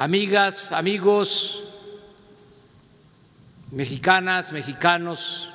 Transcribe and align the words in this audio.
amigas, 0.00 0.72
amigos, 0.72 1.62
mexicanas, 3.70 4.50
mexicanos, 4.50 5.52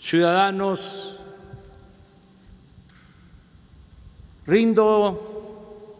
ciudadanos, 0.00 1.20
rindo 4.48 5.94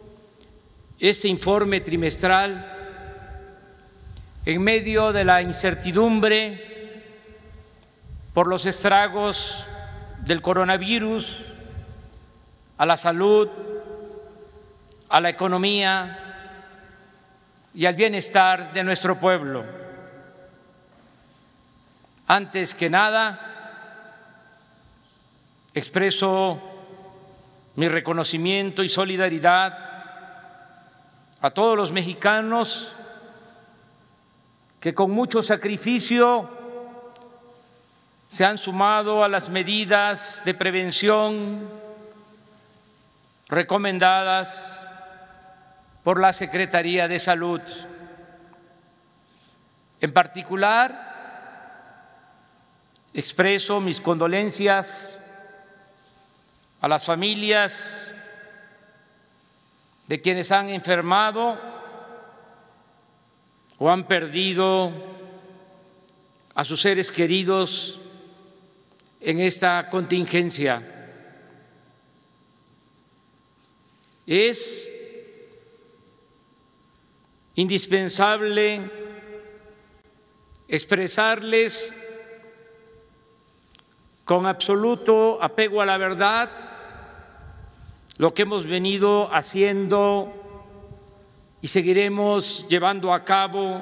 este 0.99 1.29
informe 1.29 1.79
trimestral 1.79 2.69
en 4.43 4.61
medio 4.61 5.13
de 5.13 5.23
la 5.23 5.41
incertidumbre 5.41 7.01
por 8.33 8.47
los 8.47 8.65
estragos 8.65 9.65
del 10.25 10.41
coronavirus 10.41 11.53
a 12.77 12.85
la 12.85 12.97
salud, 12.97 13.47
a 15.09 15.21
la 15.21 15.29
economía 15.29 16.27
y 17.73 17.85
al 17.85 17.95
bienestar 17.95 18.73
de 18.73 18.83
nuestro 18.83 19.19
pueblo. 19.19 19.65
Antes 22.27 22.75
que 22.75 22.89
nada, 22.89 23.39
expreso 25.73 26.61
mi 27.75 27.87
reconocimiento 27.87 28.83
y 28.83 28.89
solidaridad 28.89 29.77
a 31.39 31.51
todos 31.51 31.77
los 31.77 31.91
mexicanos 31.91 32.95
que 34.79 34.93
con 34.93 35.11
mucho 35.11 35.41
sacrificio 35.41 36.49
se 38.27 38.43
han 38.43 38.57
sumado 38.57 39.23
a 39.23 39.29
las 39.29 39.47
medidas 39.47 40.41
de 40.43 40.53
prevención 40.53 41.69
recomendadas 43.47 44.76
por 46.07 46.21
la 46.21 46.31
Secretaría 46.31 47.05
de 47.09 47.19
Salud. 47.19 47.59
En 49.99 50.13
particular, 50.13 51.03
expreso 53.13 53.81
mis 53.81 53.99
condolencias 53.99 55.13
a 56.79 56.87
las 56.87 57.03
familias 57.03 58.15
de 60.07 60.21
quienes 60.21 60.49
han 60.53 60.69
enfermado 60.69 61.59
o 63.77 63.91
han 63.91 64.07
perdido 64.07 64.93
a 66.55 66.63
sus 66.63 66.79
seres 66.79 67.11
queridos 67.11 67.99
en 69.19 69.41
esta 69.41 69.89
contingencia. 69.89 70.81
Es 74.25 74.93
indispensable 77.57 78.89
expresarles 80.67 81.91
con 84.23 84.45
absoluto 84.45 85.41
apego 85.41 85.81
a 85.81 85.85
la 85.85 85.97
verdad 85.97 86.51
lo 88.17 88.33
que 88.33 88.43
hemos 88.43 88.65
venido 88.65 89.33
haciendo 89.33 90.33
y 91.59 91.67
seguiremos 91.67 92.67
llevando 92.69 93.11
a 93.11 93.25
cabo 93.25 93.81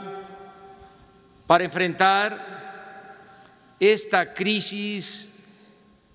para 1.46 1.66
enfrentar 1.66 3.18
esta 3.78 4.34
crisis 4.34 5.34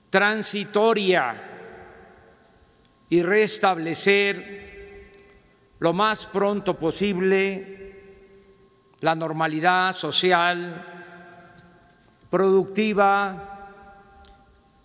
transitoria 0.08 1.34
y 3.10 3.22
restablecer 3.22 4.69
lo 5.80 5.92
más 5.92 6.26
pronto 6.26 6.78
posible 6.78 7.78
la 9.00 9.14
normalidad 9.14 9.94
social, 9.94 10.84
productiva 12.28 13.68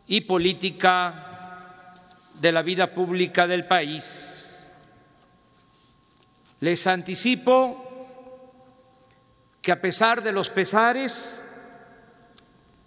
y 0.08 0.22
política 0.22 1.94
de 2.40 2.52
la 2.52 2.62
vida 2.62 2.94
pública 2.94 3.46
del 3.46 3.66
país. 3.66 4.68
Les 6.62 6.88
anticipo 6.88 7.82
que 9.62 9.74
a 9.74 9.82
pesar 9.82 10.24
de 10.24 10.32
los 10.32 10.50
pesares, 10.50 11.44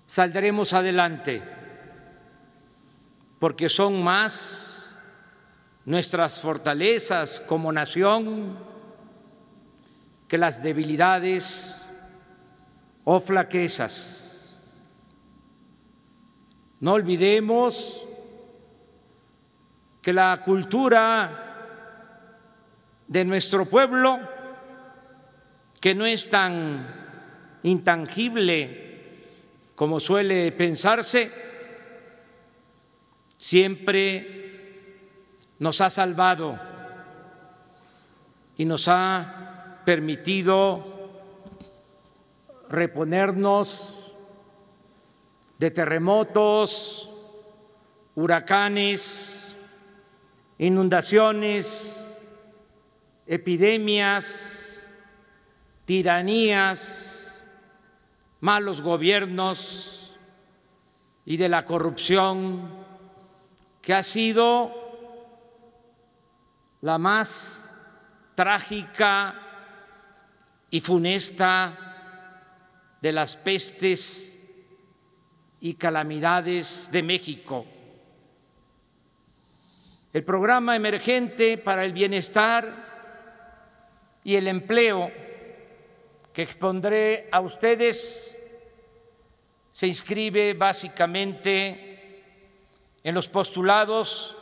saldremos 0.07 0.73
adelante, 0.73 1.43
porque 3.39 3.69
son 3.69 4.03
más 4.03 4.78
nuestras 5.89 6.43
fortalezas 6.43 7.41
como 7.41 7.73
nación 7.73 8.59
que 10.29 10.37
las 10.37 10.63
debilidades 10.63 11.89
o 13.05 13.19
flaquezas. 13.21 14.71
No 16.81 16.93
olvidemos 16.93 18.05
que 20.03 20.13
la 20.13 20.43
cultura 20.45 21.57
de 23.07 23.25
nuestro 23.25 23.65
pueblo, 23.65 24.19
que 25.81 25.95
no 25.95 26.05
es 26.05 26.29
tan 26.29 26.87
intangible 27.63 29.15
como 29.75 30.01
suele 30.01 30.53
pensarse, 30.53 31.33
siempre 33.39 34.48
nos 35.59 35.81
ha 35.81 35.91
salvado 35.91 36.59
y 38.57 38.65
nos 38.65 38.89
ha 38.89 39.81
permitido 39.85 40.85
reponernos 42.69 44.13
de 45.59 45.71
terremotos, 45.71 47.09
huracanes, 48.15 49.57
inundaciones, 50.59 52.33
epidemias, 53.27 54.87
tiranías, 55.85 57.47
malos 58.41 58.83
gobiernos 58.83 60.17
y 61.25 61.37
de 61.37 61.49
la 61.49 61.65
corrupción 61.65 62.69
que 63.83 63.95
ha 63.95 64.03
sido 64.03 64.78
la 66.83 66.99
más 66.99 67.73
trágica 68.35 69.35
y 70.71 70.81
funesta 70.81 71.77
de 73.01 73.13
las 73.13 73.37
pestes 73.37 74.39
y 75.61 75.75
calamidades 75.75 76.89
de 76.93 77.03
México. 77.03 77.67
El 80.13 80.25
programa 80.25 80.77
emergente 80.77 81.59
para 81.59 81.85
el 81.85 81.93
bienestar 81.93 82.87
y 84.25 84.37
el 84.37 84.49
empleo 84.49 85.11
que 86.33 86.43
expondré 86.43 87.29
a 87.33 87.41
ustedes 87.41 88.41
se 89.73 89.87
inscribe 89.87 90.55
básicamente 90.55 92.23
en 93.03 93.15
los 93.15 93.29
postulados 93.29 94.38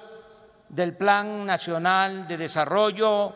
del 0.69 0.97
Plan 0.97 1.47
Nacional 1.47 2.27
de 2.27 2.37
Desarrollo 2.37 3.35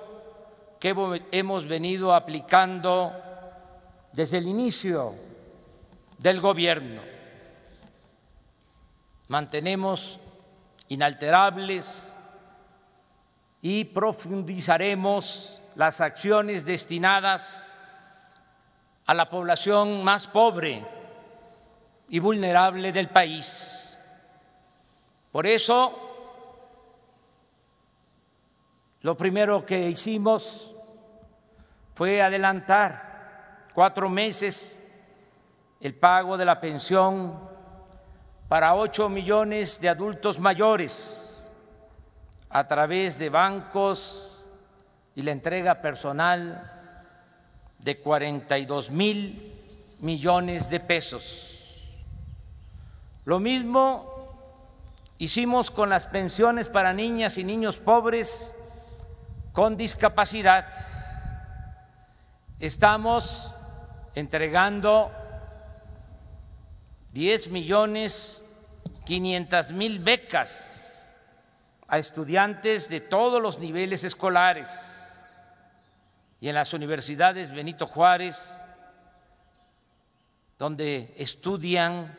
que 0.81 0.95
hemos 1.33 1.67
venido 1.67 2.15
aplicando 2.15 3.13
desde 4.13 4.39
el 4.39 4.49
inicio 4.49 5.15
del 6.19 6.41
gobierno. 6.41 7.03
Mantenemos 9.29 10.19
inalterables 10.89 12.13
y 13.63 13.85
profundizaremos 13.85 15.61
las 15.77 16.01
acciones 16.01 16.65
destinadas 16.65 17.73
a 19.07 19.15
la 19.15 19.29
población 19.29 20.03
más 20.03 20.27
pobre 20.27 20.85
y 22.09 22.19
vulnerable 22.19 22.93
del 22.93 23.09
país. 23.09 23.99
Por 25.31 25.47
eso, 25.47 26.10
lo 29.03 29.17
primero 29.17 29.65
que 29.65 29.89
hicimos 29.89 30.75
fue 31.95 32.21
adelantar 32.21 33.69
cuatro 33.75 34.11
meses 34.11 34.77
el 35.81 35.95
pago 35.95 36.37
de 36.37 36.45
la 36.45 36.61
pensión 36.61 37.39
para 38.49 38.75
ocho 38.75 39.09
millones 39.09 39.81
de 39.81 39.89
adultos 39.89 40.39
mayores 40.39 41.49
a 42.51 42.67
través 42.67 43.19
de 43.19 43.31
bancos 43.31 44.45
y 45.15 45.23
la 45.23 45.33
entrega 45.33 45.81
personal 45.81 46.71
de 47.79 47.99
42 47.99 48.91
mil 48.91 49.55
millones 50.01 50.69
de 50.69 50.81
pesos. 50.81 51.59
Lo 53.25 53.39
mismo 53.39 54.35
hicimos 55.17 55.71
con 55.71 55.89
las 55.89 56.07
pensiones 56.07 56.69
para 56.69 56.93
niñas 56.93 57.39
y 57.39 57.45
niños 57.45 57.79
pobres 57.79 58.55
con 59.53 59.77
discapacidad. 59.77 60.67
Estamos 62.59 63.51
entregando 64.15 65.11
10 67.13 67.49
millones 67.49 68.45
500 69.05 69.73
mil 69.73 69.99
becas 69.99 71.13
a 71.89 71.99
estudiantes 71.99 72.89
de 72.89 73.01
todos 73.01 73.43
los 73.43 73.59
niveles 73.59 74.05
escolares 74.05 74.71
y 76.41 76.49
en 76.49 76.55
las 76.55 76.73
universidades 76.73 77.51
Benito 77.51 77.89
Juárez, 77.89 78.57
donde 80.59 81.13
estudian 81.17 82.17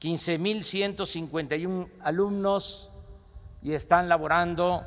15.151 0.00 1.88
alumnos 2.02 2.90
y 3.62 3.72
están 3.72 4.10
laborando 4.10 4.84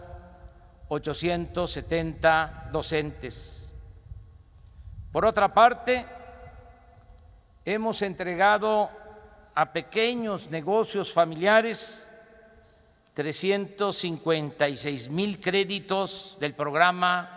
870 0.87 2.69
docentes. 2.71 3.73
Por 5.11 5.25
otra 5.25 5.53
parte, 5.53 6.05
hemos 7.63 8.01
entregado 8.01 8.89
a 9.55 9.71
pequeños 9.71 10.49
negocios 10.49 11.13
familiares 11.13 12.05
356 13.13 15.09
mil 15.09 15.39
créditos 15.39 16.37
del 16.39 16.53
programa 16.53 17.31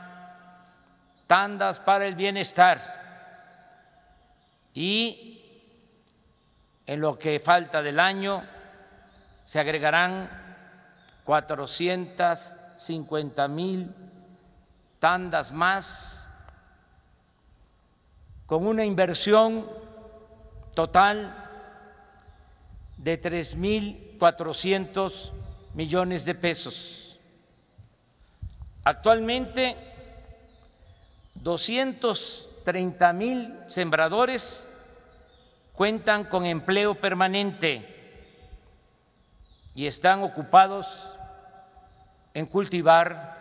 Tandas 1.28 1.78
para 1.78 2.06
el 2.06 2.16
Bienestar 2.16 2.98
y 4.74 5.40
en 6.86 7.00
lo 7.00 7.18
que 7.18 7.38
falta 7.38 7.82
del 7.82 8.00
año 8.00 8.42
se 9.46 9.60
agregarán 9.60 10.28
450 12.78 13.48
mil 13.48 13.92
tandas 15.00 15.50
más 15.52 16.30
con 18.46 18.64
una 18.66 18.84
inversión 18.84 19.68
total 20.74 21.34
de 22.96 23.20
3.400 23.20 25.32
millones 25.74 26.24
de 26.24 26.34
pesos. 26.36 27.18
Actualmente, 28.84 29.76
230 31.34 33.12
mil 33.12 33.58
sembradores 33.68 34.70
cuentan 35.74 36.24
con 36.24 36.46
empleo 36.46 36.94
permanente 36.94 37.94
y 39.74 39.86
están 39.86 40.22
ocupados 40.22 41.17
en 42.38 42.46
cultivar 42.46 43.36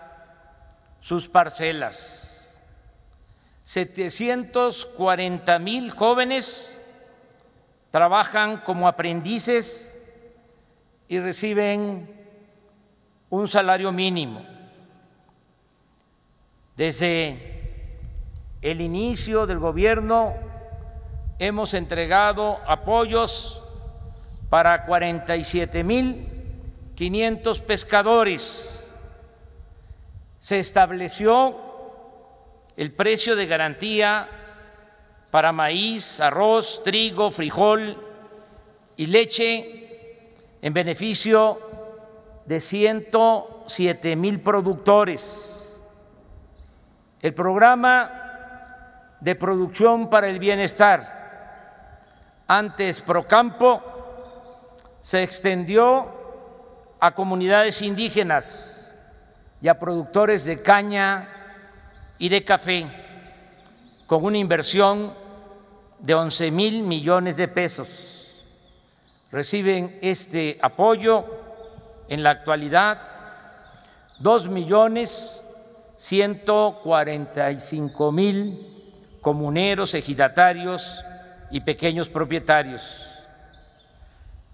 sus 0.99 1.29
parcelas. 1.29 2.59
740 3.63 5.59
mil 5.59 5.91
jóvenes 5.91 6.75
trabajan 7.91 8.57
como 8.61 8.87
aprendices 8.87 9.99
y 11.07 11.19
reciben 11.19 12.09
un 13.29 13.47
salario 13.47 13.91
mínimo. 13.91 14.43
Desde 16.75 17.85
el 18.63 18.81
inicio 18.81 19.45
del 19.45 19.59
gobierno 19.59 20.33
hemos 21.37 21.75
entregado 21.75 22.57
apoyos 22.65 23.61
para 24.49 24.85
47 24.87 25.83
mil 25.83 26.33
500 26.95 27.61
pescadores. 27.61 28.76
Se 30.47 30.59
estableció 30.59 31.57
el 32.77 32.93
precio 32.93 33.35
de 33.35 33.47
garantía 33.47 34.29
para 35.29 35.51
maíz, 35.51 36.21
arroz, 36.21 36.81
trigo, 36.83 37.31
frijol 37.31 38.01
y 38.95 39.07
leche 39.07 40.37
en 40.61 40.73
beneficio 40.73 41.59
de 42.45 42.61
107 42.61 44.15
mil 44.15 44.39
productores. 44.39 45.83
El 47.21 47.33
programa 47.33 49.17
de 49.19 49.35
producción 49.35 50.09
para 50.09 50.29
el 50.29 50.39
bienestar 50.39 51.99
antes 52.47 53.01
Procampo, 53.01 53.83
se 55.01 55.23
extendió 55.23 56.07
a 57.01 57.13
comunidades 57.13 57.81
indígenas 57.81 58.86
y 59.61 59.67
a 59.67 59.79
productores 59.79 60.45
de 60.45 60.61
caña 60.61 61.29
y 62.17 62.29
de 62.29 62.43
café, 62.43 62.87
con 64.05 64.23
una 64.23 64.37
inversión 64.37 65.13
de 65.99 66.13
11 66.13 66.51
mil 66.51 66.83
millones 66.83 67.37
de 67.37 67.47
pesos. 67.47 68.33
Reciben 69.31 69.99
este 70.01 70.57
apoyo 70.61 71.25
en 72.07 72.23
la 72.23 72.31
actualidad 72.31 73.01
dos 74.19 74.47
millones 74.47 75.43
ciento 75.97 76.79
cuarenta 76.83 77.51
y 77.51 77.59
cinco 77.59 78.11
mil 78.11 78.73
comuneros, 79.21 79.93
ejidatarios 79.93 81.03
y 81.51 81.61
pequeños 81.61 82.07
propietarios. 82.07 82.81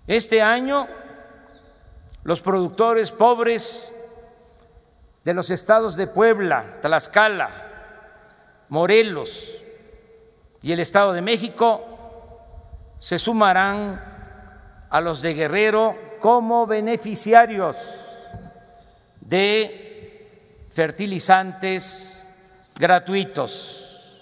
Este 0.08 0.42
año, 0.42 0.88
los 2.24 2.42
productores 2.42 3.12
pobres 3.12 3.94
de 5.24 5.34
los 5.34 5.50
estados 5.50 5.96
de 5.96 6.08
Puebla, 6.08 6.80
Tlaxcala, 6.82 7.50
Morelos 8.70 9.62
y 10.62 10.72
el 10.72 10.80
Estado 10.80 11.14
de 11.14 11.22
México 11.22 11.82
se 13.00 13.20
sumarán 13.20 14.02
a 14.90 15.02
los 15.02 15.22
de 15.22 15.34
Guerrero 15.34 15.96
como 16.20 16.66
beneficiarios 16.68 18.08
de 19.22 20.68
fertilizantes 20.72 22.30
gratuitos. 22.76 24.20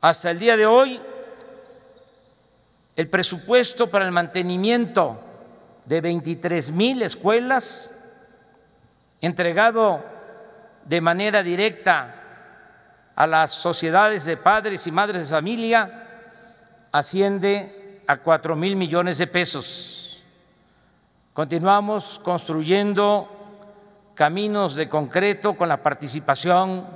Hasta 0.00 0.30
el 0.30 0.38
día 0.38 0.56
de 0.56 0.66
hoy, 0.66 1.00
el 2.96 3.08
presupuesto 3.08 3.90
para 3.90 4.04
el 4.04 4.12
mantenimiento 4.12 5.20
de 5.86 6.00
23 6.00 6.70
mil 6.72 7.02
escuelas 7.02 7.92
entregado 9.20 10.04
de 10.84 11.00
manera 11.00 11.42
directa 11.42 12.14
a 13.14 13.26
las 13.26 13.52
sociedades 13.52 14.24
de 14.24 14.36
padres 14.36 14.86
y 14.86 14.92
madres 14.92 15.28
de 15.28 15.34
familia 15.34 16.06
asciende 16.92 18.02
a 18.06 18.16
cuatro 18.16 18.56
mil 18.56 18.76
millones 18.76 19.18
de 19.18 19.26
pesos. 19.26 20.22
Continuamos 21.32 22.20
construyendo 22.24 23.28
caminos 24.14 24.74
de 24.74 24.88
concreto 24.88 25.54
con 25.54 25.68
la 25.68 25.82
participación 25.82 26.86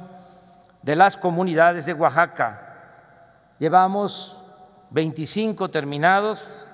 de 0.83 0.97
las 0.97 1.17
comunidades 1.17 1.87
de 1.87 1.95
Oaxaca. 1.95 2.61
Llevamos 3.59 4.37
25 4.91 5.71
terminados 5.71 6.67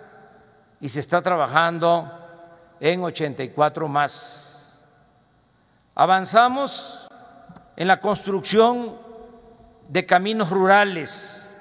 y 0.80 0.88
se 0.88 1.00
está 1.00 1.22
trabajando 1.22 2.10
en 2.80 3.04
84 3.04 3.88
más. 3.88 4.49
Avanzamos 5.94 7.08
en 7.76 7.88
la 7.88 8.00
construcción 8.00 8.96
de 9.88 10.06
caminos 10.06 10.50
rurales 10.50 11.52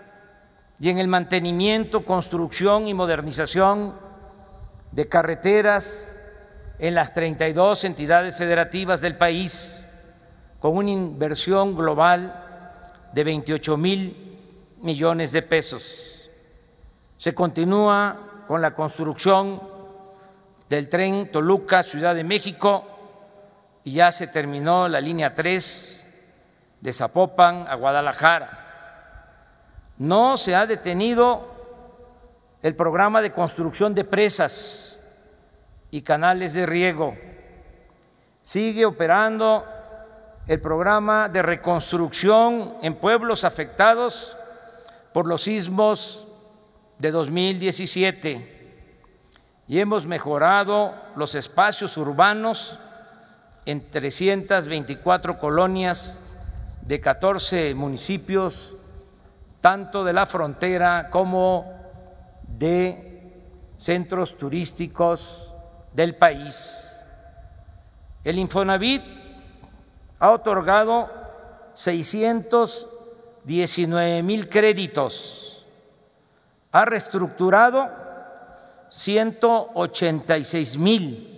y 0.79 0.89
en 0.89 0.99
el 0.99 1.07
mantenimiento, 1.07 2.05
construcción 2.05 2.87
y 2.87 2.93
modernización 2.93 3.95
de 4.91 5.09
carreteras 5.09 6.21
en 6.77 6.95
las 6.95 7.13
32 7.13 7.83
entidades 7.83 8.35
federativas 8.35 9.01
del 9.01 9.17
país, 9.17 9.85
con 10.59 10.77
una 10.77 10.91
inversión 10.91 11.75
global 11.75 13.09
de 13.13 13.23
28 13.23 13.77
mil 13.77 14.37
millones 14.81 15.31
de 15.31 15.41
pesos. 15.41 16.29
Se 17.17 17.33
continúa 17.33 18.43
con 18.47 18.61
la 18.61 18.73
construcción 18.73 19.61
del 20.69 20.87
tren 20.87 21.31
Toluca, 21.31 21.83
Ciudad 21.83 22.15
de 22.15 22.23
México, 22.23 22.98
y 23.83 23.93
ya 23.93 24.11
se 24.11 24.27
terminó 24.27 24.87
la 24.87 25.01
línea 25.01 25.33
3 25.33 26.07
de 26.81 26.93
Zapopan 26.93 27.65
a 27.67 27.75
Guadalajara. 27.75 28.65
No 29.97 30.37
se 30.37 30.55
ha 30.55 30.65
detenido 30.65 31.59
el 32.61 32.75
programa 32.75 33.21
de 33.21 33.31
construcción 33.31 33.93
de 33.93 34.03
presas 34.03 35.05
y 35.91 36.01
canales 36.01 36.53
de 36.53 36.65
riego. 36.65 37.17
Sigue 38.43 38.85
operando 38.85 39.65
el 40.47 40.59
programa 40.59 41.29
de 41.29 41.41
reconstrucción 41.41 42.75
en 42.81 42.95
pueblos 42.95 43.43
afectados 43.43 44.35
por 45.13 45.27
los 45.27 45.43
sismos 45.43 46.27
de 46.97 47.11
2017 47.11 48.59
y 49.67 49.79
hemos 49.79 50.05
mejorado 50.05 50.95
los 51.15 51.35
espacios 51.35 51.95
urbanos 51.97 52.79
en 53.69 53.89
324 53.91 55.37
colonias 55.37 56.19
de 56.81 56.99
14 56.99 57.75
municipios, 57.75 58.75
tanto 59.61 60.03
de 60.03 60.11
la 60.11 60.25
frontera 60.25 61.11
como 61.11 61.71
de 62.47 63.31
centros 63.77 64.35
turísticos 64.37 65.53
del 65.93 66.15
país. 66.15 67.05
El 68.23 68.39
Infonavit 68.39 69.03
ha 70.17 70.31
otorgado 70.31 71.11
619 71.75 74.23
mil 74.23 74.49
créditos, 74.49 75.63
ha 76.71 76.85
reestructurado 76.85 77.87
186 78.89 80.79
mil 80.79 81.28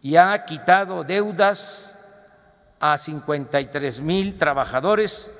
y 0.00 0.16
ha 0.16 0.44
quitado 0.44 1.04
deudas 1.04 1.98
a 2.80 2.96
53 2.96 4.00
mil 4.00 4.38
trabajadores 4.38 5.30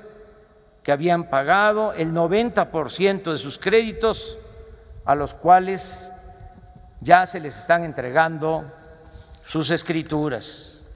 que 0.83 0.91
habían 0.91 1.29
pagado 1.29 1.93
el 1.93 2.11
90% 2.13 3.31
de 3.31 3.37
sus 3.37 3.57
créditos, 3.57 4.37
a 5.05 5.15
los 5.15 5.33
cuales 5.33 6.09
ya 7.01 7.25
se 7.25 7.39
les 7.39 7.57
están 7.57 7.83
entregando 7.83 8.65
sus 9.45 9.69
escrituras. 9.69 10.87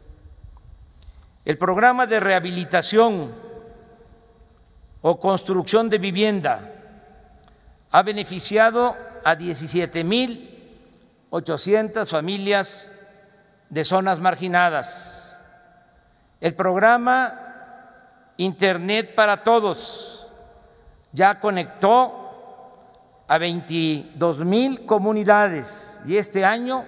El 1.45 1.57
programa 1.57 2.05
de 2.05 2.19
rehabilitación 2.19 3.33
o 5.01 5.19
construcción 5.19 5.89
de 5.89 5.97
vivienda 5.97 6.71
ha 7.91 8.01
beneficiado 8.03 8.95
a 9.23 9.35
17 9.35 10.03
mil 10.03 10.49
800 11.29 12.09
familias 12.09 12.91
de 13.73 13.83
zonas 13.83 14.19
marginadas. 14.19 15.35
El 16.39 16.53
programa 16.53 17.39
Internet 18.37 19.15
para 19.15 19.43
Todos 19.43 20.27
ya 21.11 21.39
conectó 21.39 23.23
a 23.27 23.37
22 23.39 24.45
mil 24.45 24.85
comunidades 24.85 26.01
y 26.05 26.17
este 26.17 26.45
año 26.45 26.85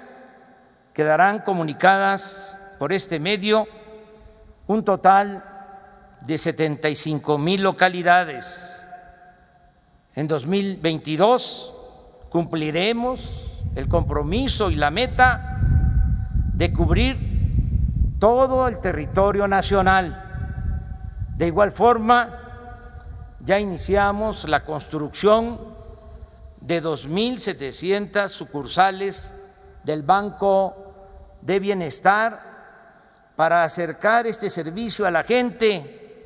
quedarán 0.93 1.39
comunicadas 1.39 2.55
por 2.77 2.93
este 2.93 3.19
medio 3.19 3.67
un 4.67 4.85
total 4.85 5.43
de 6.21 6.37
75 6.37 7.39
mil 7.39 7.63
localidades. 7.63 8.87
En 10.13 10.27
2022 10.27 11.73
cumpliremos 12.29 13.63
el 13.73 13.87
compromiso 13.87 14.69
y 14.69 14.75
la 14.75 14.91
meta 14.91 15.54
de 16.55 16.71
cubrir 16.71 18.15
todo 18.17 18.67
el 18.67 18.79
territorio 18.79 19.47
nacional. 19.47 20.21
De 21.35 21.47
igual 21.47 21.71
forma, 21.71 23.35
ya 23.41 23.59
iniciamos 23.59 24.45
la 24.45 24.63
construcción 24.63 25.59
de 26.61 26.81
2.700 26.81 28.29
sucursales 28.29 29.33
del 29.83 30.03
Banco 30.03 30.75
de 31.41 31.59
Bienestar 31.59 32.39
para 33.35 33.65
acercar 33.65 34.25
este 34.25 34.49
servicio 34.49 35.05
a 35.05 35.11
la 35.11 35.23
gente, 35.23 36.23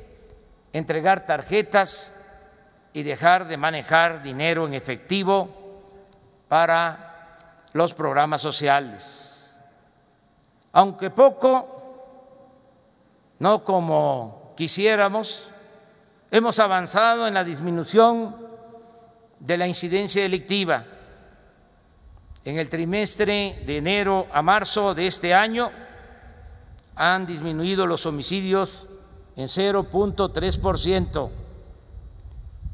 entregar 0.72 1.26
tarjetas 1.26 2.14
y 2.92 3.02
dejar 3.02 3.48
de 3.48 3.56
manejar 3.56 4.22
dinero 4.22 4.64
en 4.66 4.74
efectivo 4.74 5.48
para 6.46 7.36
los 7.72 7.94
programas 7.94 8.40
sociales 8.40 9.39
aunque 10.72 11.10
poco, 11.10 11.66
no 13.38 13.64
como 13.64 14.52
quisiéramos, 14.56 15.48
hemos 16.30 16.58
avanzado 16.58 17.26
en 17.26 17.34
la 17.34 17.44
disminución 17.44 18.34
de 19.38 19.56
la 19.56 19.66
incidencia 19.66 20.22
delictiva. 20.22 20.84
En 22.44 22.58
el 22.58 22.68
trimestre 22.68 23.62
de 23.66 23.78
enero 23.78 24.26
a 24.32 24.42
marzo 24.42 24.94
de 24.94 25.06
este 25.06 25.32
año 25.34 25.70
han 26.94 27.26
disminuido 27.26 27.86
los 27.86 28.06
homicidios 28.06 28.86
en 29.36 29.46
0.3%, 29.46 31.30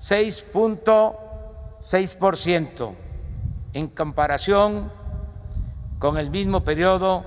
6.6% 0.00 2.94
en 3.72 3.88
comparación 3.88 4.92
con 5.98 6.18
el 6.18 6.30
mismo 6.30 6.62
periodo 6.62 7.24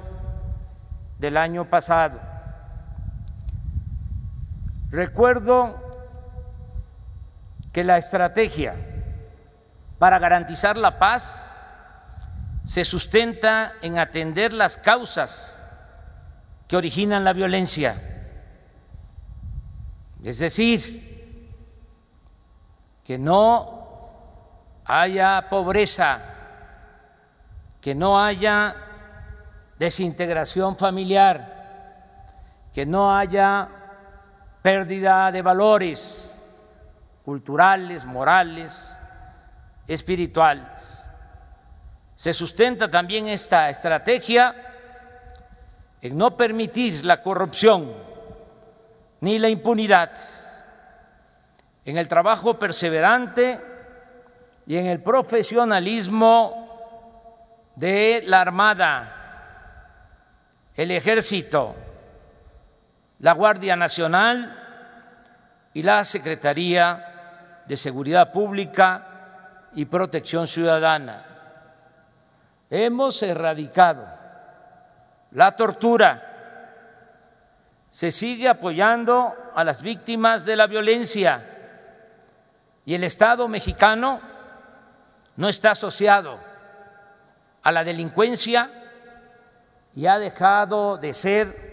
del 1.19 1.35
año 1.37 1.69
pasado. 1.69 2.19
Recuerdo 4.89 5.75
que 7.71 7.83
la 7.83 7.97
estrategia 7.97 8.90
para 10.01 10.17
garantizar 10.17 10.77
la 10.77 10.97
paz 10.97 11.53
se 12.65 12.83
sustenta 12.83 13.73
en 13.83 13.99
atender 13.99 14.51
las 14.51 14.75
causas 14.75 15.61
que 16.67 16.75
originan 16.75 17.23
la 17.23 17.33
violencia. 17.33 18.01
Es 20.23 20.39
decir, 20.39 21.61
que 23.03 23.19
no 23.19 24.81
haya 24.85 25.45
pobreza, 25.51 26.19
que 27.79 27.93
no 27.93 28.19
haya 28.19 28.75
desintegración 29.77 30.77
familiar, 30.77 32.71
que 32.73 32.87
no 32.87 33.15
haya 33.15 33.69
pérdida 34.63 35.31
de 35.31 35.43
valores 35.43 36.73
culturales, 37.23 38.03
morales, 38.03 38.97
espirituales. 39.93 41.09
Se 42.15 42.33
sustenta 42.33 42.89
también 42.89 43.27
esta 43.27 43.69
estrategia 43.69 44.55
en 46.01 46.17
no 46.17 46.37
permitir 46.37 47.05
la 47.05 47.21
corrupción 47.21 47.93
ni 49.19 49.37
la 49.37 49.49
impunidad, 49.49 50.17
en 51.85 51.97
el 51.97 52.07
trabajo 52.07 52.57
perseverante 52.57 53.59
y 54.65 54.77
en 54.77 54.87
el 54.87 55.01
profesionalismo 55.01 56.61
de 57.75 58.23
la 58.25 58.41
Armada, 58.41 59.17
el 60.75 60.91
Ejército, 60.91 61.75
la 63.19 63.33
Guardia 63.33 63.75
Nacional 63.75 64.57
y 65.73 65.83
la 65.83 66.05
Secretaría 66.05 67.63
de 67.67 67.77
Seguridad 67.77 68.31
Pública 68.31 69.10
y 69.73 69.85
protección 69.85 70.47
ciudadana. 70.47 71.25
Hemos 72.69 73.21
erradicado 73.23 74.07
la 75.31 75.55
tortura. 75.55 76.27
Se 77.89 78.11
sigue 78.11 78.47
apoyando 78.47 79.33
a 79.53 79.63
las 79.63 79.81
víctimas 79.81 80.45
de 80.45 80.55
la 80.55 80.67
violencia 80.67 81.45
y 82.85 82.95
el 82.95 83.03
Estado 83.03 83.47
mexicano 83.47 84.21
no 85.35 85.49
está 85.49 85.71
asociado 85.71 86.39
a 87.63 87.71
la 87.71 87.83
delincuencia 87.83 88.69
y 89.93 90.05
ha 90.05 90.17
dejado 90.17 90.97
de 90.97 91.13
ser 91.13 91.71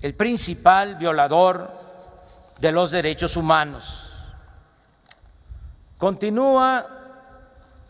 el 0.00 0.14
principal 0.14 0.96
violador 0.96 1.72
de 2.58 2.72
los 2.72 2.90
derechos 2.90 3.36
humanos. 3.36 4.11
Continúa 6.02 6.84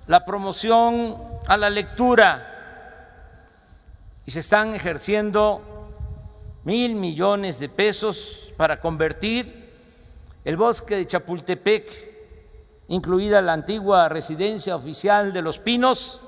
la 0.07 0.23
promoción 0.23 1.17
a 1.47 1.57
la 1.57 1.71
lectura 1.71 2.47
y 4.27 4.31
se 4.31 4.41
están 4.41 4.75
ejerciendo 4.75 5.89
mil 6.65 6.95
millones 6.95 7.59
de 7.59 7.71
pesos 7.71 8.53
para 8.59 8.79
convertir 8.79 9.73
el 10.45 10.59
bosque 10.59 10.97
de 10.97 11.07
Chapultepec, 11.07 11.91
incluida 12.89 13.41
la 13.41 13.55
antigua 13.55 14.11
residencia 14.11 14.77
oficial 14.77 15.33
de 15.33 15.41
Los 15.41 15.59
Pinos, 15.59 16.21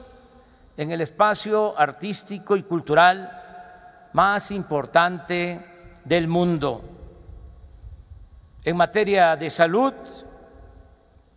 en 0.79 0.91
el 0.91 1.03
espacio 1.03 1.79
artístico 1.79 2.57
y 2.57 2.63
cultural 2.63 4.09
más 4.15 4.51
importante 4.53 5.93
del 6.03 6.29
mundo. 6.29 6.83
En 8.65 8.75
materia 8.75 9.37
de 9.37 9.51
salud, 9.51 9.93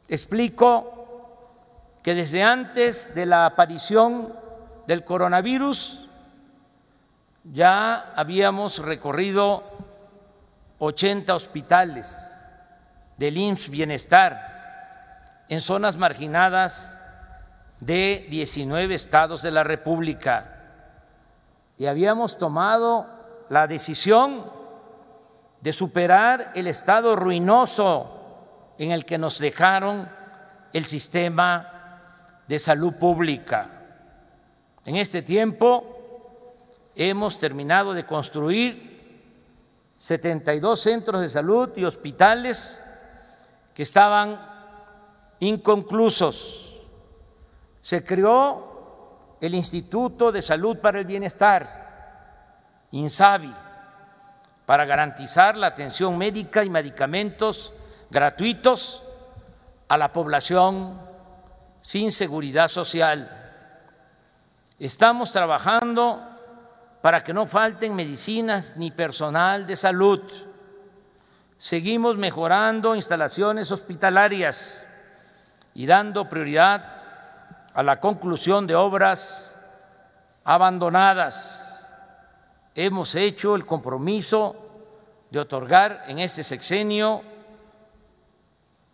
Explico 0.07 0.93
que 2.01 2.15
desde 2.15 2.41
antes 2.41 3.13
de 3.13 3.25
la 3.25 3.45
aparición 3.45 4.33
del 4.87 5.03
coronavirus 5.03 6.07
ya 7.43 8.13
habíamos 8.15 8.79
recorrido 8.79 9.63
80 10.79 11.35
hospitales 11.35 12.49
del 13.17 13.37
IMSS 13.37 13.69
Bienestar 13.69 15.43
en 15.49 15.59
zonas 15.59 15.97
marginadas 15.97 16.97
de 17.79 18.27
19 18.29 18.93
estados 18.95 19.41
de 19.41 19.51
la 19.51 19.63
República. 19.63 20.53
Y 21.77 21.87
habíamos 21.87 22.37
tomado 22.37 23.07
la 23.49 23.67
decisión 23.67 24.49
de 25.61 25.73
superar 25.73 26.51
el 26.55 26.67
estado 26.67 27.15
ruinoso 27.15 28.16
en 28.77 28.91
el 28.91 29.05
que 29.05 29.17
nos 29.17 29.39
dejaron 29.39 30.09
el 30.73 30.85
sistema 30.85 31.99
de 32.47 32.59
salud 32.59 32.93
pública. 32.93 33.69
En 34.85 34.95
este 34.95 35.21
tiempo 35.21 36.91
hemos 36.95 37.37
terminado 37.37 37.93
de 37.93 38.05
construir 38.05 38.87
72 39.97 40.79
centros 40.79 41.21
de 41.21 41.29
salud 41.29 41.69
y 41.75 41.85
hospitales 41.85 42.81
que 43.73 43.83
estaban 43.83 44.39
inconclusos. 45.39 46.75
Se 47.81 48.03
creó 48.03 49.37
el 49.41 49.53
Instituto 49.55 50.31
de 50.31 50.41
Salud 50.41 50.77
para 50.79 50.99
el 50.99 51.05
Bienestar, 51.05 52.85
INSABI, 52.91 53.53
para 54.65 54.85
garantizar 54.85 55.55
la 55.55 55.67
atención 55.67 56.17
médica 56.17 56.63
y 56.63 56.69
medicamentos 56.69 57.73
gratuitos 58.09 59.03
a 59.87 59.97
la 59.97 60.11
población 60.11 60.99
sin 61.81 62.11
seguridad 62.11 62.67
social. 62.67 63.31
Estamos 64.79 65.31
trabajando 65.31 66.21
para 67.01 67.23
que 67.23 67.33
no 67.33 67.47
falten 67.47 67.95
medicinas 67.95 68.75
ni 68.77 68.91
personal 68.91 69.65
de 69.65 69.75
salud. 69.75 70.21
Seguimos 71.57 72.17
mejorando 72.17 72.95
instalaciones 72.95 73.71
hospitalarias 73.71 74.85
y 75.73 75.85
dando 75.85 76.29
prioridad 76.29 76.83
a 77.73 77.83
la 77.83 77.99
conclusión 77.99 78.67
de 78.67 78.75
obras 78.75 79.59
abandonadas 80.43 81.67
hemos 82.77 83.15
hecho 83.15 83.55
el 83.55 83.65
compromiso 83.65 84.55
de 85.31 85.39
otorgar 85.39 86.03
en 86.07 86.19
este 86.19 86.43
sexenio 86.43 87.23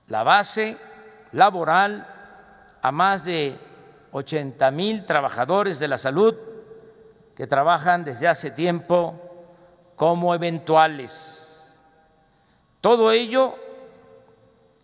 la 0.07 0.23
base 0.23 0.77
laboral 1.31 2.07
a 2.81 2.91
más 2.91 3.23
de 3.23 3.57
80 4.11 4.71
mil 4.71 5.05
trabajadores 5.05 5.79
de 5.79 5.87
la 5.87 5.97
salud 5.97 6.35
que 7.35 7.47
trabajan 7.47 8.03
desde 8.03 8.27
hace 8.27 8.51
tiempo 8.51 9.19
como 9.95 10.35
eventuales. 10.35 11.79
Todo 12.81 13.11
ello 13.11 13.55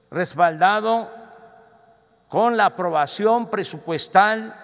respaldado 0.10 1.12
con 2.28 2.58
la 2.58 2.66
aprobación 2.66 3.50
presupuestal 3.50 4.56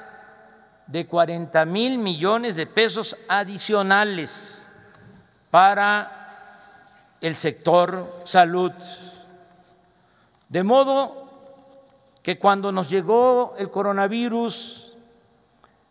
de 0.87 1.07
40 1.07 1.65
mil 1.65 1.97
millones 1.97 2.55
de 2.55 2.67
pesos 2.67 3.17
adicionales 3.27 4.71
para 5.49 7.17
el 7.21 7.35
sector 7.35 8.21
salud. 8.25 8.71
De 10.55 10.63
modo 10.63 11.27
que 12.23 12.39
cuando 12.39 12.71
nos 12.71 12.89
llegó 12.89 13.55
el 13.57 13.69
coronavirus 13.69 14.95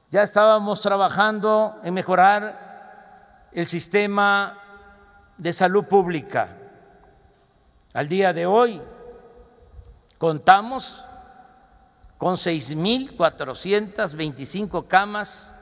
ya 0.08 0.22
estábamos 0.22 0.80
trabajando 0.80 1.78
en 1.84 1.92
mejorar 1.92 3.50
el 3.52 3.66
sistema 3.66 4.58
de 5.36 5.52
salud 5.52 5.84
pública. 5.84 6.56
Al 7.92 8.08
día 8.08 8.32
de 8.32 8.46
hoy 8.46 8.80
contamos 10.16 11.04
con 12.16 12.36
6.425 12.36 14.88
camas 14.88 15.54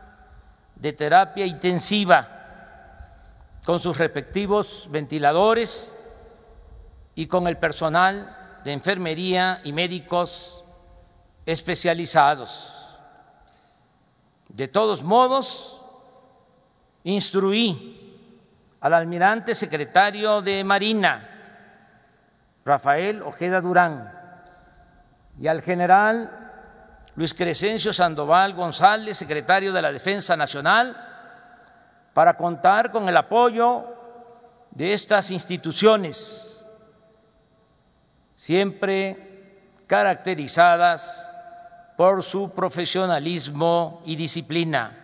de 0.76 0.92
terapia 0.92 1.44
intensiva, 1.44 2.28
con 3.66 3.80
sus 3.80 3.98
respectivos 3.98 4.86
ventiladores 4.92 5.98
y 7.16 7.26
con 7.26 7.48
el 7.48 7.58
personal 7.58 8.38
de 8.64 8.72
enfermería 8.72 9.60
y 9.64 9.72
médicos 9.72 10.64
especializados. 11.46 12.88
De 14.48 14.68
todos 14.68 15.02
modos, 15.02 15.80
instruí 17.04 17.98
al 18.80 18.94
almirante 18.94 19.54
secretario 19.54 20.42
de 20.42 20.62
Marina, 20.64 21.28
Rafael 22.64 23.22
Ojeda 23.22 23.60
Durán, 23.60 24.12
y 25.38 25.46
al 25.46 25.62
general 25.62 26.42
Luis 27.14 27.34
Crescencio 27.34 27.92
Sandoval 27.92 28.54
González, 28.54 29.16
secretario 29.16 29.72
de 29.72 29.82
la 29.82 29.92
Defensa 29.92 30.36
Nacional, 30.36 30.96
para 32.12 32.36
contar 32.36 32.90
con 32.90 33.08
el 33.08 33.16
apoyo 33.16 33.84
de 34.70 34.92
estas 34.92 35.30
instituciones, 35.30 36.51
siempre 38.42 39.62
caracterizadas 39.86 41.32
por 41.96 42.24
su 42.24 42.50
profesionalismo 42.50 44.02
y 44.04 44.16
disciplina 44.16 44.98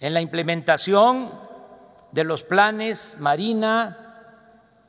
en 0.00 0.14
la 0.14 0.22
implementación 0.22 1.30
de 2.12 2.24
los 2.24 2.42
planes 2.42 3.18
Marina 3.20 3.98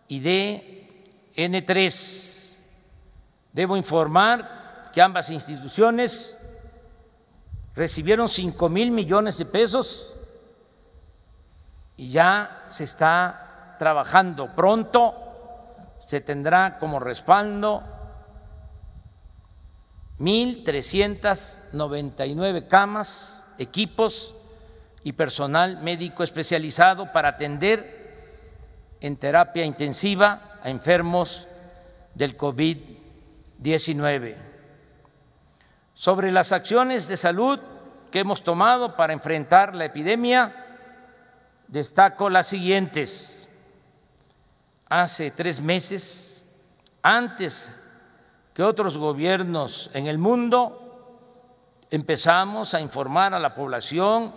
y 0.07 0.21
de 0.21 1.27
N3. 1.35 2.59
Debo 3.51 3.75
informar 3.75 4.89
que 4.93 5.01
ambas 5.01 5.29
instituciones 5.29 6.39
recibieron 7.75 8.29
cinco 8.29 8.69
mil 8.69 8.89
millones 8.89 9.37
de 9.37 9.45
pesos 9.45 10.15
y 11.97 12.09
ya 12.09 12.67
se 12.69 12.85
está 12.85 13.75
trabajando 13.77 14.55
pronto, 14.55 15.26
se 16.07 16.21
tendrá 16.21 16.79
como 16.79 16.99
respaldo 16.99 17.83
mil 20.17 20.63
trescientas 20.63 21.69
noventa 21.73 22.25
y 22.25 22.33
nueve 22.33 22.65
camas, 22.65 23.45
equipos 23.59 24.33
y 25.03 25.13
personal 25.13 25.83
médico 25.83 26.23
especializado 26.23 27.11
para 27.11 27.29
atender 27.29 27.95
en 28.99 29.15
terapia 29.17 29.63
intensiva 29.63 30.57
a 30.63 30.71
enfermos 30.71 31.47
del 32.15 32.35
COVID-19 32.35 34.35
sobre 35.93 36.31
las 36.31 36.51
acciones 36.51 37.07
de 37.07 37.17
salud 37.17 37.59
que 38.11 38.19
hemos 38.19 38.43
tomado 38.43 38.95
para 38.95 39.13
enfrentar 39.13 39.75
la 39.75 39.85
epidemia, 39.85 40.65
destaco 41.67 42.29
las 42.29 42.47
siguientes. 42.47 43.36
Hace 44.89 45.31
tres 45.31 45.61
meses, 45.61 46.45
antes 47.01 47.79
que 48.53 48.63
otros 48.63 48.97
gobiernos 48.97 49.89
en 49.93 50.07
el 50.07 50.17
mundo, 50.17 51.85
empezamos 51.91 52.73
a 52.73 52.81
informar 52.81 53.33
a 53.33 53.39
la 53.39 53.53
población 53.53 54.33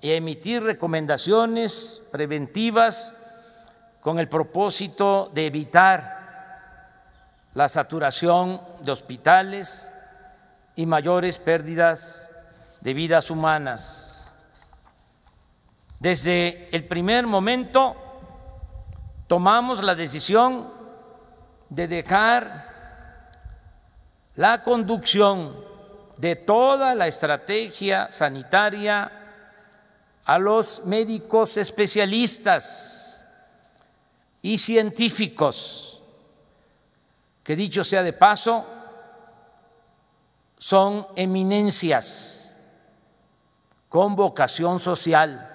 y 0.00 0.10
a 0.10 0.16
emitir 0.16 0.62
recomendaciones 0.62 2.02
preventivas 2.10 3.14
con 4.00 4.18
el 4.18 4.28
propósito 4.28 5.30
de 5.34 5.46
evitar 5.46 6.16
la 7.54 7.68
saturación 7.68 8.60
de 8.82 8.92
hospitales, 8.92 9.90
y 10.76 10.84
mayores 10.84 11.38
pérdidas 11.38 12.30
de 12.82 12.94
vidas 12.94 13.30
humanas. 13.30 14.30
Desde 15.98 16.68
el 16.76 16.84
primer 16.84 17.26
momento 17.26 17.96
tomamos 19.26 19.82
la 19.82 19.94
decisión 19.94 20.70
de 21.68 21.88
dejar 21.88 22.76
la 24.36 24.62
conducción 24.62 25.64
de 26.16 26.36
toda 26.36 26.94
la 26.94 27.06
estrategia 27.06 28.10
sanitaria 28.10 29.10
a 30.24 30.38
los 30.38 30.84
médicos 30.84 31.56
especialistas 31.56 33.24
y 34.42 34.58
científicos, 34.58 36.00
que 37.42 37.56
dicho 37.56 37.84
sea 37.84 38.02
de 38.02 38.12
paso, 38.12 38.66
son 40.58 41.06
eminencias 41.16 42.56
con 43.88 44.16
vocación 44.16 44.78
social. 44.78 45.52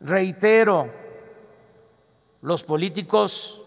Reitero, 0.00 1.07
los 2.42 2.62
políticos 2.62 3.60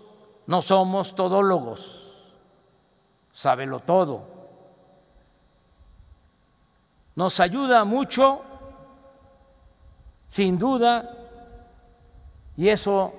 no 0.48 0.62
somos 0.62 1.16
todólogos, 1.16 2.18
sábelo 3.32 3.80
todo. 3.80 4.32
nos 7.16 7.40
ayuda 7.40 7.84
mucho, 7.84 8.42
sin 10.30 10.58
duda, 10.58 11.18
y 12.56 12.70
eso 12.70 13.14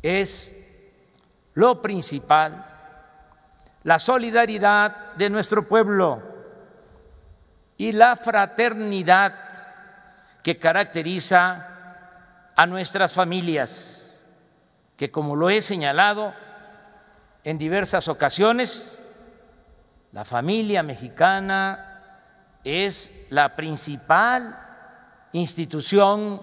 es 0.00 0.54
lo 1.54 1.82
principal, 1.82 2.64
la 3.82 3.98
solidaridad 3.98 5.14
de 5.16 5.28
nuestro 5.28 5.66
pueblo 5.66 6.22
y 7.76 7.92
la 7.92 8.16
fraternidad 8.16 9.34
que 10.42 10.56
caracteriza 10.56 11.68
a 12.54 12.66
nuestras 12.66 13.12
familias, 13.12 14.01
que 15.02 15.10
como 15.10 15.34
lo 15.34 15.50
he 15.50 15.60
señalado 15.60 16.32
en 17.42 17.58
diversas 17.58 18.06
ocasiones, 18.06 19.02
la 20.12 20.24
familia 20.24 20.84
mexicana 20.84 22.04
es 22.62 23.12
la 23.28 23.56
principal 23.56 24.56
institución 25.32 26.40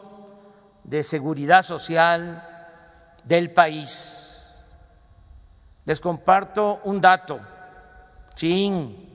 de 0.83 1.03
seguridad 1.03 1.63
social 1.63 2.43
del 3.23 3.51
país. 3.51 4.61
Les 5.85 6.01
comparto 6.01 6.81
un 6.83 6.99
dato 6.99 7.39
sin 8.35 9.09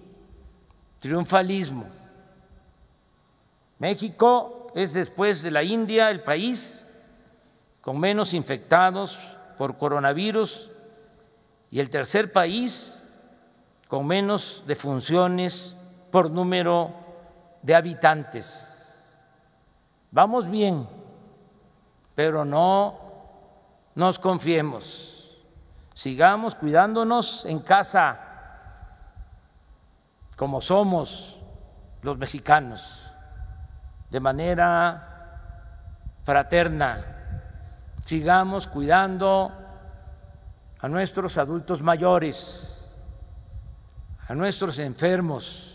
triunfalismo. 1.01 1.85
México 3.79 4.69
es 4.75 4.95
después 4.95 5.43
de 5.43 5.51
la 5.51 5.63
India 5.63 6.09
el 6.09 6.23
país 6.23 6.87
con 7.83 8.01
menos 8.01 8.33
infectados 8.33 9.19
por 9.57 9.79
coronavirus 9.79 10.71
y 11.71 11.81
el 11.81 11.91
tercer 11.91 12.33
país 12.33 13.03
con 13.89 14.07
menos 14.07 14.63
defunciones 14.67 15.77
por 16.11 16.31
número 16.31 16.93
de 17.63 17.75
habitantes. 17.75 19.05
Vamos 20.11 20.49
bien, 20.49 20.89
pero 22.15 22.45
no 22.45 22.99
nos 23.95 24.19
confiemos. 24.19 25.39
Sigamos 25.95 26.55
cuidándonos 26.55 27.45
en 27.47 27.61
casa, 27.61 28.21
como 30.37 30.61
somos 30.61 31.41
los 32.03 32.19
mexicanos, 32.19 33.13
de 34.11 34.21
manera 34.21 35.15
fraterna. 36.25 37.14
Sigamos 38.05 38.67
cuidando 38.67 39.51
a 40.79 40.89
nuestros 40.89 41.39
adultos 41.39 41.81
mayores, 41.81 42.95
a 44.29 44.35
nuestros 44.35 44.79
enfermos. 44.79 45.71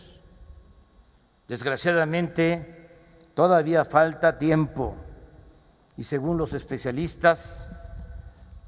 Desgraciadamente, 1.48 2.92
todavía 3.34 3.84
falta 3.84 4.38
tiempo 4.38 4.96
y 5.98 6.04
según 6.04 6.38
los 6.38 6.54
especialistas, 6.54 7.68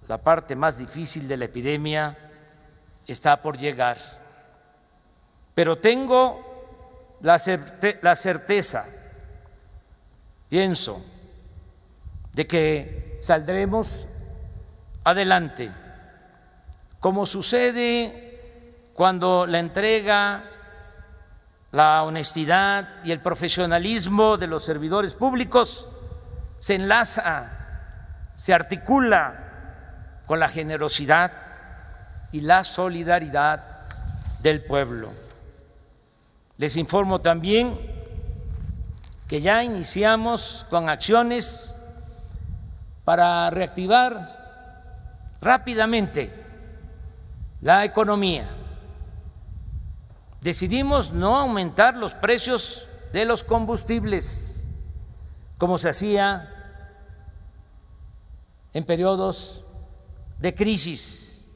la 0.07 0.17
parte 0.17 0.55
más 0.55 0.79
difícil 0.79 1.27
de 1.27 1.37
la 1.37 1.45
epidemia 1.45 2.17
está 3.05 3.41
por 3.43 3.59
llegar. 3.59 3.97
Pero 5.53 5.77
tengo 5.77 7.17
la, 7.21 7.37
certeza, 7.37 8.85
pienso, 10.49 11.05
de 12.33 12.47
que 12.47 13.10
saldremos 13.21 14.07
adelante, 15.03 15.71
como 16.99 17.25
sucede 17.25 18.89
cuando 18.93 19.45
la 19.45 19.59
entrega, 19.59 20.43
la 21.71 22.03
honestidad 22.03 23.03
y 23.03 23.11
el 23.11 23.21
profesionalismo 23.21 24.37
de 24.37 24.47
los 24.47 24.65
servidores 24.65 25.13
públicos 25.13 25.87
se 26.59 26.75
enlaza, 26.75 28.27
se 28.35 28.53
articula 28.53 30.21
con 30.25 30.39
la 30.39 30.49
generosidad 30.49 31.31
y 32.31 32.41
la 32.41 32.63
solidaridad 32.63 33.63
del 34.41 34.63
pueblo. 34.63 35.11
Les 36.57 36.75
informo 36.75 37.21
también 37.21 37.79
que 39.27 39.41
ya 39.41 39.63
iniciamos 39.63 40.65
con 40.69 40.89
acciones 40.89 41.77
para 43.03 43.49
reactivar 43.49 45.35
rápidamente 45.41 46.33
la 47.61 47.83
economía. 47.85 48.49
Decidimos 50.41 51.11
no 51.11 51.37
aumentar 51.37 51.95
los 51.95 52.13
precios 52.13 52.87
de 53.13 53.25
los 53.25 53.43
combustibles 53.43 54.67
como 55.57 55.77
se 55.77 55.89
hacía 55.89 56.49
en 58.73 58.83
periodos 58.83 59.65
de 60.39 60.55
crisis. 60.55 61.47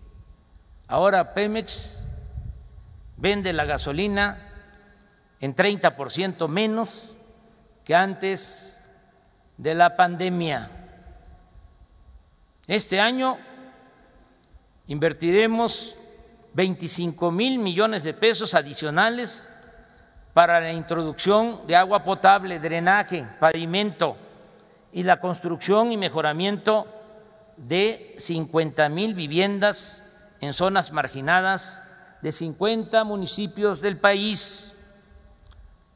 Ahora 0.88 1.34
Pemex 1.34 2.03
vende 3.17 3.53
la 3.53 3.65
gasolina 3.65 4.38
en 5.39 5.55
30% 5.55 6.47
menos 6.47 7.17
que 7.84 7.95
antes 7.95 8.79
de 9.58 9.73
la 9.73 9.95
pandemia. 9.95 10.69
Este 12.67 12.99
año 12.99 13.38
invertiremos 14.88 15.95
25 16.54 17.30
mil 17.30 17.60
millones 17.60 18.04
de 18.04 18.13
pesos 18.15 18.56
adicionales 18.56 19.47
para 20.34 20.60
la 20.60 20.73
introducción 20.73 21.67
de 21.67 21.75
agua 21.75 22.04
potable, 22.04 22.60
drenaje, 22.60 23.28
pavimento 23.39 24.17
y 24.91 25.04
la 25.04 25.19
construcción 25.19 25.91
y 25.91 25.97
mejoramiento 25.97 26.88
de 27.56 28.15
50 28.17 28.89
mil 28.89 29.13
viviendas 29.13 30.04
en 30.41 30.51
zonas 30.51 30.91
marginadas 30.91 31.84
de 32.23 32.32
50 32.32 33.04
municipios 33.04 33.80
del 33.80 33.97
país, 33.97 34.75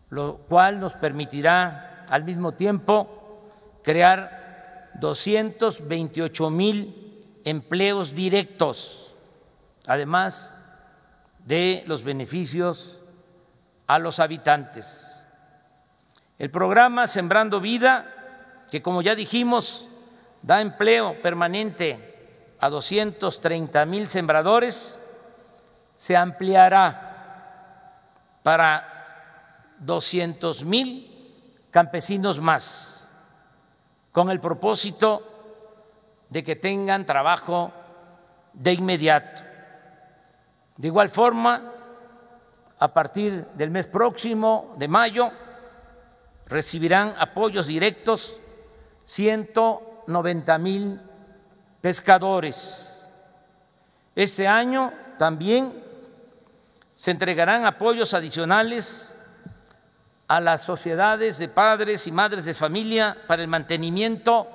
lo 0.10 0.38
cual 0.48 0.80
nos 0.80 0.94
permitirá 0.94 2.06
al 2.10 2.24
mismo 2.24 2.52
tiempo 2.52 3.50
crear 3.84 4.39
228 5.00 6.50
mil 6.50 7.42
empleos 7.44 8.14
directos, 8.14 9.14
además 9.86 10.58
de 11.46 11.84
los 11.88 12.04
beneficios 12.04 13.04
a 13.88 14.00
los 14.00 14.20
habitantes. 14.20 15.28
El 16.38 16.52
programa 16.52 17.08
Sembrando 17.08 17.60
Vida, 17.60 18.66
que 18.70 18.82
como 18.82 19.02
ya 19.02 19.16
dijimos, 19.16 19.88
da 20.42 20.62
empleo 20.62 21.22
permanente 21.22 22.56
a 22.60 22.70
230 22.70 23.86
mil 23.86 24.08
sembradores, 24.08 25.00
se 25.96 26.16
ampliará 26.16 27.10
para 28.44 29.76
200 29.80 30.64
mil 30.64 31.10
campesinos 31.72 32.40
más, 32.40 32.99
con 34.12 34.30
el 34.30 34.40
propósito 34.40 35.24
de 36.30 36.44
que 36.44 36.56
tengan 36.56 37.06
trabajo 37.06 37.72
de 38.54 38.74
inmediato. 38.74 39.42
De 40.78 40.88
igual 40.88 41.10
forma, 41.10 41.74
a 42.80 42.94
partir 42.94 43.46
del 43.56 43.72
mes 43.72 43.88
próximo 43.88 44.74
de 44.78 44.88
mayo 44.88 45.32
recibirán 46.48 47.14
apoyos 47.18 47.68
directos 47.68 48.40
190 49.06 50.58
mil 50.60 51.02
pescadores. 51.82 53.12
Este 54.16 54.48
año 54.48 54.94
también 55.18 55.84
se 56.96 57.12
entregarán 57.12 57.66
apoyos 57.66 58.14
adicionales 58.14 59.16
a 60.30 60.40
las 60.40 60.64
sociedades 60.64 61.40
de 61.40 61.50
padres 61.50 62.06
y 62.06 62.12
madres 62.12 62.46
de 62.46 62.54
familia 62.54 63.18
para 63.28 63.42
el 63.42 63.48
mantenimiento 63.48 64.48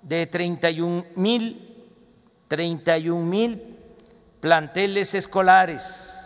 de 0.00 0.26
31 0.26 1.06
mil 1.16 1.84
31 2.46 3.26
mil 3.26 3.76
planteles 4.40 5.14
escolares 5.14 6.16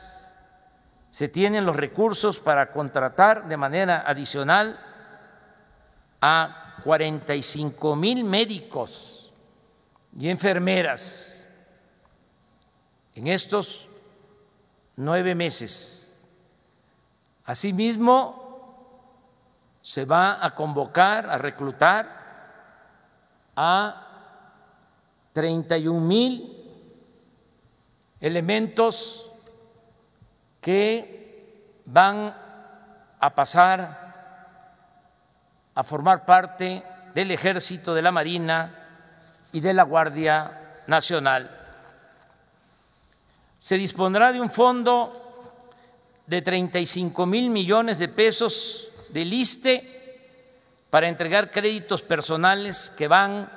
se 1.11 1.29
tienen 1.29 1.65
los 1.65 1.75
recursos 1.75 2.39
para 2.39 2.71
contratar 2.71 3.49
de 3.49 3.57
manera 3.57 4.05
adicional 4.07 4.79
a 6.21 6.77
45 6.85 7.97
mil 7.97 8.25
médicos 8.25 9.33
y 10.19 10.29
enfermeras 10.29 11.47
en 13.15 13.27
estos 13.27 13.89
nueve 14.97 15.35
meses. 15.35 16.19
Asimismo, 17.45 18.40
se 19.91 20.05
va 20.05 20.39
a 20.41 20.55
convocar, 20.55 21.29
a 21.29 21.37
reclutar 21.37 22.07
a 23.57 24.07
31 25.33 26.01
mil 26.01 26.57
elementos 28.21 29.27
que 30.61 31.83
van 31.87 32.33
a 33.19 33.35
pasar 33.35 34.15
a 35.75 35.83
formar 35.83 36.25
parte 36.25 36.85
del 37.13 37.33
Ejército, 37.33 37.93
de 37.93 38.03
la 38.03 38.13
Marina 38.13 38.73
y 39.51 39.61
de 39.61 39.75
la 39.75 39.83
Guardia 39.83 40.85
Nacional. 40.87 41.51
Se 43.59 43.77
dispondrá 43.77 44.31
de 44.31 44.41
un 44.41 44.51
fondo 44.51 45.51
de 46.29 46.43
35 46.43 47.27
mil 47.27 47.51
millones 47.51 47.99
de 47.99 48.07
pesos 48.07 48.90
del 49.13 49.33
ISTE 49.33 50.01
para 50.91 51.09
entregar 51.09 51.51
créditos 51.51 52.03
personales 52.03 52.91
que 52.91 53.09
van 53.09 53.51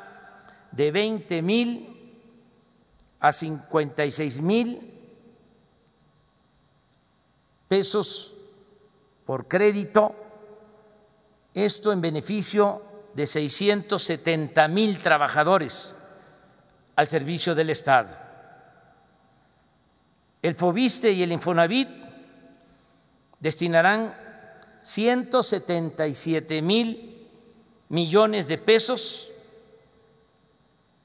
de 0.71 0.91
20 0.91 1.41
mil 1.41 1.89
a 3.19 3.31
56 3.31 4.41
mil 4.41 4.91
pesos 7.67 8.33
por 9.25 9.47
crédito, 9.47 10.15
esto 11.53 11.91
en 11.91 12.01
beneficio 12.01 12.83
de 13.13 13.25
670 13.25 14.67
mil 14.67 14.99
trabajadores 14.99 15.95
al 16.95 17.07
servicio 17.07 17.55
del 17.55 17.69
Estado. 17.69 18.15
El 20.41 20.55
FOBISTE 20.55 21.11
y 21.13 21.23
el 21.23 21.31
Infonavit 21.31 21.87
destinarán 23.39 24.22
177 24.83 26.61
mil 26.61 27.27
millones 27.89 28.47
de 28.47 28.57
pesos 28.57 29.31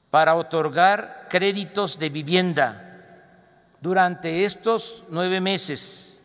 para 0.09 0.35
otorgar 0.35 1.27
créditos 1.29 1.99
de 1.99 2.09
vivienda 2.09 2.85
durante 3.81 4.43
estos 4.45 5.03
nueve 5.09 5.39
meses 5.39 6.21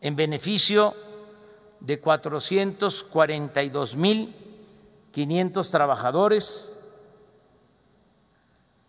en 0.00 0.16
beneficio 0.16 0.94
de 1.80 2.00
442 2.00 3.96
mil 3.96 4.34
500 5.14 5.70
trabajadores, 5.70 6.76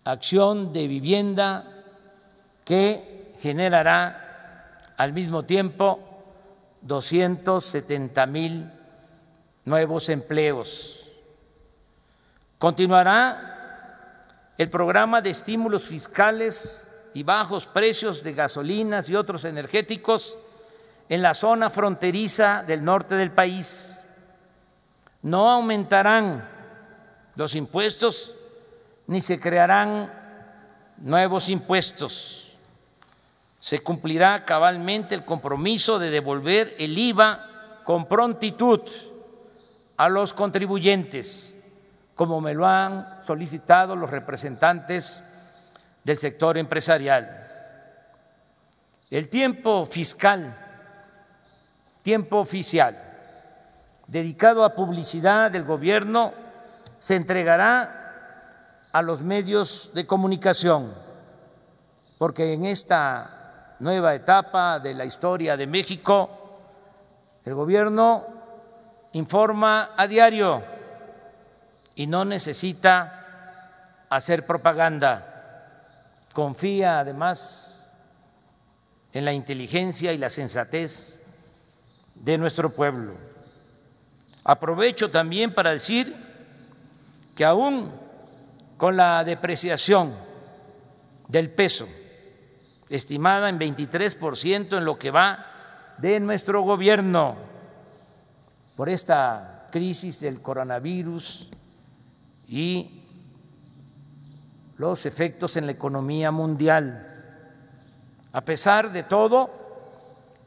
acción 0.06 0.74
de 0.74 0.88
vivienda 0.88 1.84
que 2.64 3.36
generará 3.42 4.94
al 4.98 5.14
mismo 5.14 5.44
tiempo 5.44 6.15
270 6.86 8.26
mil 8.28 8.72
nuevos 9.66 10.08
empleos. 10.10 11.10
Continuará 12.60 14.54
el 14.58 14.70
programa 14.70 15.20
de 15.22 15.32
estímulos 15.32 15.86
fiscales 15.86 16.88
y 17.14 17.24
bajos 17.24 17.66
precios 17.66 18.22
de 18.24 18.34
gasolinas 18.34 19.10
y 19.10 19.16
otros 19.16 19.46
energéticos 19.46 20.38
en 21.10 21.24
la 21.24 21.34
zona 21.34 21.72
fronteriza 21.72 22.64
del 22.64 22.84
norte 22.84 23.16
del 23.16 23.32
país. 23.32 24.00
No 25.24 25.50
aumentarán 25.50 26.48
los 27.36 27.56
impuestos 27.56 28.36
ni 29.08 29.22
se 29.22 29.40
crearán 29.40 30.14
nuevos 30.98 31.50
impuestos 31.50 32.45
se 33.66 33.80
cumplirá 33.80 34.46
cabalmente 34.46 35.16
el 35.16 35.26
compromiso 35.26 35.98
de 35.98 36.12
devolver 36.12 36.76
el 36.78 36.96
IVA 36.96 37.82
con 37.84 38.08
prontitud 38.08 38.82
a 39.98 40.08
los 40.08 40.34
contribuyentes, 40.34 41.56
como 42.14 42.42
me 42.42 42.54
lo 42.54 42.68
han 42.68 43.24
solicitado 43.24 43.96
los 43.96 44.12
representantes 44.12 45.24
del 46.04 46.20
sector 46.20 46.60
empresarial. 46.60 47.50
El 49.10 49.30
tiempo 49.30 49.88
fiscal, 49.88 50.56
tiempo 52.04 52.38
oficial, 52.38 52.96
dedicado 54.06 54.64
a 54.64 54.76
publicidad 54.76 55.50
del 55.50 55.64
gobierno, 55.64 56.34
se 57.00 57.16
entregará 57.16 58.90
a 58.92 59.02
los 59.02 59.24
medios 59.24 59.90
de 59.96 60.06
comunicación, 60.06 60.94
porque 62.20 62.54
en 62.54 62.66
esta 62.66 63.42
nueva 63.80 64.16
etapa 64.16 64.80
de 64.80 64.94
la 64.94 65.06
historia 65.06 65.58
de 65.58 65.68
México, 65.68 66.30
el 67.44 67.54
gobierno 67.54 68.26
informa 69.14 69.92
a 69.96 70.08
diario 70.08 70.64
y 71.96 72.08
no 72.08 72.26
necesita 72.26 74.06
hacer 74.10 74.46
propaganda. 74.46 76.26
Confía 76.34 77.00
además 77.00 77.98
en 79.14 79.24
la 79.26 79.34
inteligencia 79.34 80.12
y 80.12 80.18
la 80.18 80.30
sensatez 80.30 81.22
de 82.16 82.38
nuestro 82.38 82.70
pueblo. 82.72 83.14
Aprovecho 84.44 85.10
también 85.10 85.54
para 85.54 85.72
decir 85.72 86.16
que 87.36 87.46
aún 87.46 87.92
con 88.78 88.98
la 88.98 89.24
depreciación 89.24 90.16
del 91.28 91.50
peso, 91.50 91.88
estimada 92.90 93.50
en 93.50 93.58
23 93.58 94.16
por 94.16 94.38
ciento 94.38 94.78
en 94.78 94.86
lo 94.86 94.98
que 94.98 95.12
va 95.12 95.46
de 95.98 96.20
nuestro 96.20 96.62
gobierno 96.62 97.36
por 98.76 98.90
esta 98.90 99.68
crisis 99.72 100.20
del 100.20 100.42
coronavirus 100.42 101.50
y 102.48 103.02
los 104.78 105.06
efectos 105.06 105.58
en 105.58 105.66
la 105.66 105.72
economía 105.72 106.32
mundial. 106.32 107.12
A 108.34 108.42
pesar 108.42 108.92
de 108.92 109.04
todo, 109.04 109.50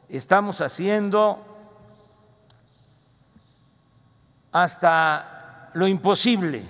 estamos 0.07 0.61
haciendo 0.61 1.45
hasta 4.51 5.71
lo 5.73 5.87
imposible 5.87 6.63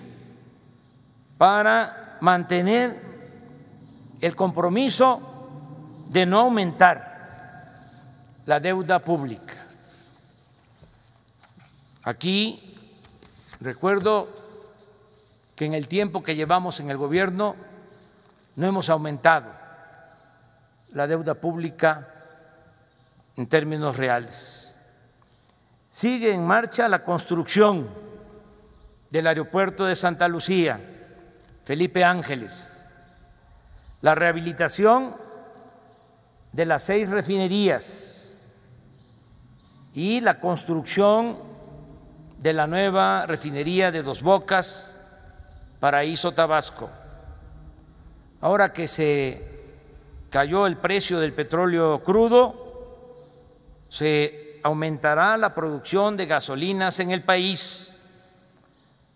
para 1.38 2.18
mantener 2.22 3.02
el 4.20 4.36
compromiso 4.36 5.29
de 6.10 6.26
no 6.26 6.40
aumentar 6.40 7.10
la 8.46 8.60
deuda 8.60 9.00
pública. 9.00 9.54
Aquí 12.04 12.76
recuerdo 13.60 14.28
que 15.56 15.66
en 15.66 15.76
el 15.76 15.88
tiempo 15.88 16.24
que 16.24 16.36
llevamos 16.36 16.80
en 16.80 16.90
el 16.90 16.98
gobierno 16.98 17.56
no 18.56 18.68
hemos 18.68 18.90
aumentado 18.90 19.52
la 20.90 21.06
deuda 21.06 21.36
pública 21.36 22.08
en 23.36 23.48
términos 23.48 23.96
reales. 23.96 24.76
Sigue 25.92 26.34
en 26.34 26.46
marcha 26.46 26.88
la 26.88 27.04
construcción 27.04 27.88
del 29.12 29.28
aeropuerto 29.28 29.86
de 29.86 29.96
Santa 29.96 30.28
Lucía, 30.28 30.80
Felipe 31.64 32.04
Ángeles, 32.04 32.90
la 34.02 34.16
rehabilitación 34.16 35.29
de 36.52 36.66
las 36.66 36.84
seis 36.84 37.10
refinerías 37.10 38.36
y 39.94 40.22
la 40.22 40.40
construcción 40.40 41.38
de 42.38 42.54
la 42.54 42.68
nueva 42.68 43.26
refinería 43.26 43.92
de 43.92 44.02
Dos 44.02 44.22
Bocas, 44.22 44.96
Paraíso 45.80 46.32
Tabasco. 46.32 46.90
Ahora 48.42 48.72
que 48.72 48.88
se 48.88 49.46
cayó 50.30 50.66
el 50.66 50.78
precio 50.78 51.20
del 51.20 51.34
petróleo 51.34 52.02
crudo, 52.04 52.68
se 53.90 54.60
aumentará 54.64 55.36
la 55.38 55.54
producción 55.54 56.16
de 56.16 56.26
gasolinas 56.26 57.00
en 57.00 57.12
el 57.12 57.24
país. 57.24 57.98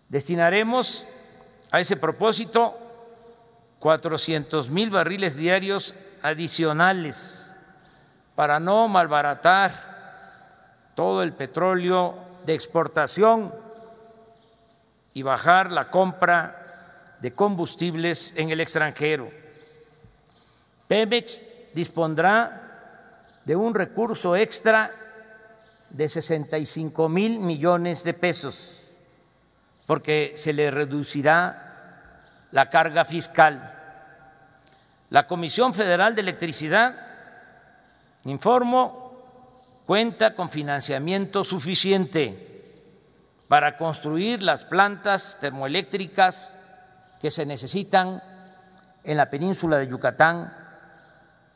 Destinaremos 0.08 1.06
a 1.70 1.80
ese 1.80 1.96
propósito 1.96 2.74
400 3.78 4.70
mil 4.70 4.90
barriles 4.90 5.36
diarios 5.36 5.94
adicionales 6.24 7.54
para 8.34 8.58
no 8.58 8.88
malbaratar 8.88 10.92
todo 10.94 11.22
el 11.22 11.34
petróleo 11.34 12.14
de 12.46 12.54
exportación 12.54 13.54
y 15.12 15.22
bajar 15.22 15.70
la 15.70 15.90
compra 15.90 17.16
de 17.20 17.34
combustibles 17.34 18.32
en 18.38 18.48
el 18.48 18.62
extranjero. 18.62 19.30
Pemex 20.88 21.42
dispondrá 21.74 23.02
de 23.44 23.54
un 23.54 23.74
recurso 23.74 24.34
extra 24.34 24.92
de 25.90 26.08
65 26.08 27.06
mil 27.10 27.38
millones 27.38 28.02
de 28.02 28.14
pesos, 28.14 28.90
porque 29.86 30.32
se 30.36 30.54
le 30.54 30.70
reducirá 30.70 32.46
la 32.50 32.70
carga 32.70 33.04
fiscal 33.04 33.73
la 35.14 35.28
Comisión 35.28 35.72
Federal 35.72 36.16
de 36.16 36.22
Electricidad, 36.22 36.92
informo, 38.24 39.12
cuenta 39.86 40.34
con 40.34 40.50
financiamiento 40.50 41.44
suficiente 41.44 42.82
para 43.46 43.78
construir 43.78 44.42
las 44.42 44.64
plantas 44.64 45.38
termoeléctricas 45.40 46.52
que 47.20 47.30
se 47.30 47.46
necesitan 47.46 48.24
en 49.04 49.16
la 49.16 49.30
península 49.30 49.76
de 49.76 49.86
Yucatán, 49.86 50.52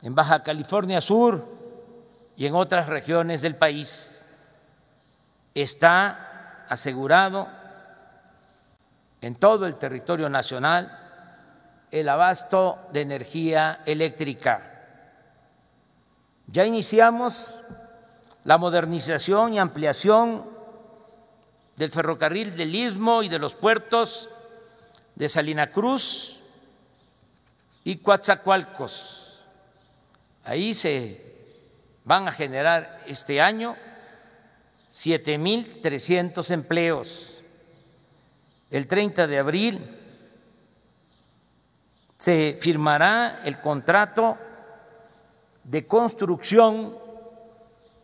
en 0.03 0.15
Baja 0.15 0.41
California 0.41 1.01
Sur 1.01 1.45
y 2.37 2.45
en 2.45 2.55
otras 2.55 2.87
regiones 2.87 3.41
del 3.41 3.57
país. 3.57 4.25
está 5.53 6.63
asegurado 6.69 7.49
en 9.19 9.35
todo 9.35 9.65
el 9.65 9.75
territorio 9.75 10.29
nacional 10.29 10.98
el 11.91 12.09
abasto 12.09 12.79
de 12.91 13.01
energía 13.01 13.81
eléctrica. 13.85 14.69
Ya 16.47 16.65
iniciamos 16.65 17.59
la 18.43 18.57
modernización 18.57 19.53
y 19.53 19.59
ampliación 19.59 20.45
del 21.75 21.91
ferrocarril 21.91 22.55
del 22.55 22.75
Istmo 22.75 23.23
y 23.23 23.29
de 23.29 23.39
los 23.39 23.55
puertos 23.55 24.29
de 25.15 25.29
Salina 25.29 25.71
Cruz 25.71 26.39
y 27.83 27.97
Coatzacoalcos. 27.97 29.45
Ahí 30.43 30.73
se 30.73 31.29
van 32.03 32.27
a 32.27 32.31
generar 32.31 33.03
este 33.05 33.41
año 33.41 33.75
7.300 34.93 36.51
empleos. 36.51 37.35
El 38.71 38.87
30 38.87 39.27
de 39.27 39.37
abril 39.37 39.99
se 42.19 42.59
firmará 42.61 43.41
el 43.45 43.59
contrato 43.61 44.37
de 45.63 45.87
construcción 45.87 46.95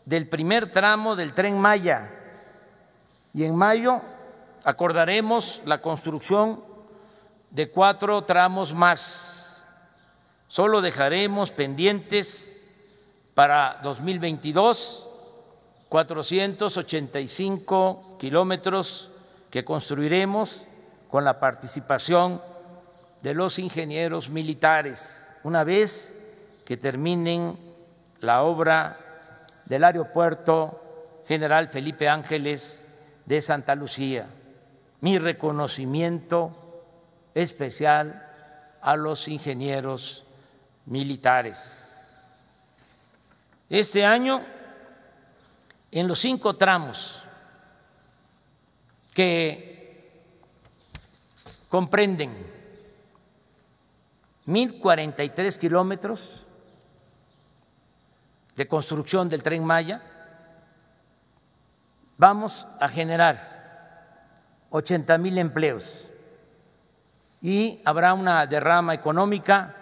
del 0.06 0.30
primer 0.30 0.70
tramo 0.70 1.18
del 1.18 1.34
tren 1.34 1.60
Maya 1.60 2.10
y 3.34 3.44
en 3.44 3.54
mayo 3.56 4.02
acordaremos 4.64 5.62
la 5.66 5.82
construcción 5.82 6.64
de 7.50 7.70
cuatro 7.70 8.24
tramos 8.24 8.74
más. 8.74 9.68
Solo 10.48 10.80
dejaremos 10.82 11.52
pendientes 11.52 12.58
para 13.34 13.82
2022 13.84 15.10
485 15.90 18.16
kilómetros 18.18 19.12
que 19.50 19.66
construiremos 19.66 20.62
con 21.10 21.26
la 21.26 21.38
participación 21.40 22.55
de 23.26 23.34
los 23.34 23.58
ingenieros 23.58 24.30
militares 24.30 25.34
una 25.42 25.64
vez 25.64 26.16
que 26.64 26.78
terminen 26.78 27.58
la 28.20 28.44
obra 28.44 29.00
del 29.66 29.84
Aeropuerto 29.84 31.24
General 31.28 31.68
Felipe 31.68 32.08
Ángeles 32.08 32.86
de 33.26 33.42
Santa 33.42 33.74
Lucía. 33.74 34.28
Mi 35.02 35.18
reconocimiento 35.18 36.86
especial 37.34 38.30
a 38.80 38.96
los 38.96 39.28
ingenieros 39.28 40.24
militares. 40.86 42.20
Este 43.72 44.06
año, 44.06 44.46
en 45.90 46.08
los 46.08 46.20
cinco 46.20 46.58
tramos 46.58 47.26
que 49.16 50.12
comprenden 51.70 52.55
1.043 54.48 55.58
kilómetros 55.58 56.46
de 58.56 58.68
construcción 58.68 59.28
del 59.28 59.44
tren 59.44 59.64
Maya, 59.64 60.02
vamos 62.18 62.68
a 62.80 62.88
generar 62.88 63.56
80 64.70 65.18
mil 65.18 65.38
empleos 65.38 66.08
y 67.42 67.82
habrá 67.86 68.14
una 68.14 68.46
derrama 68.46 68.94
económica 68.94 69.76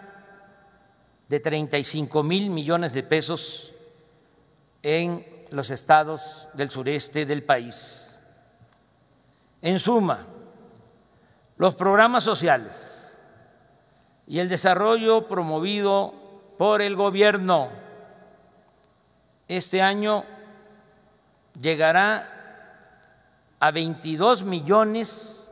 de 1.28 1.40
35 1.40 2.24
mil 2.24 2.50
millones 2.50 2.94
de 2.94 3.04
pesos 3.04 3.74
en 4.82 5.26
los 5.52 5.70
estados 5.72 6.48
del 6.54 6.70
sureste 6.70 7.26
del 7.26 7.44
país. 7.44 8.22
En 9.62 9.80
suma, 9.80 10.26
los 11.58 11.76
programas 11.76 12.24
sociales 12.24 13.03
y 14.28 14.40
el 14.40 14.50
desarrollo 14.50 15.28
promovido 15.28 16.14
por 16.58 16.82
el 16.82 16.96
gobierno. 16.96 17.70
Este 19.48 19.82
año 19.82 20.24
llegará 21.60 22.30
a 23.60 23.72
22 23.72 24.44
millones 24.44 25.48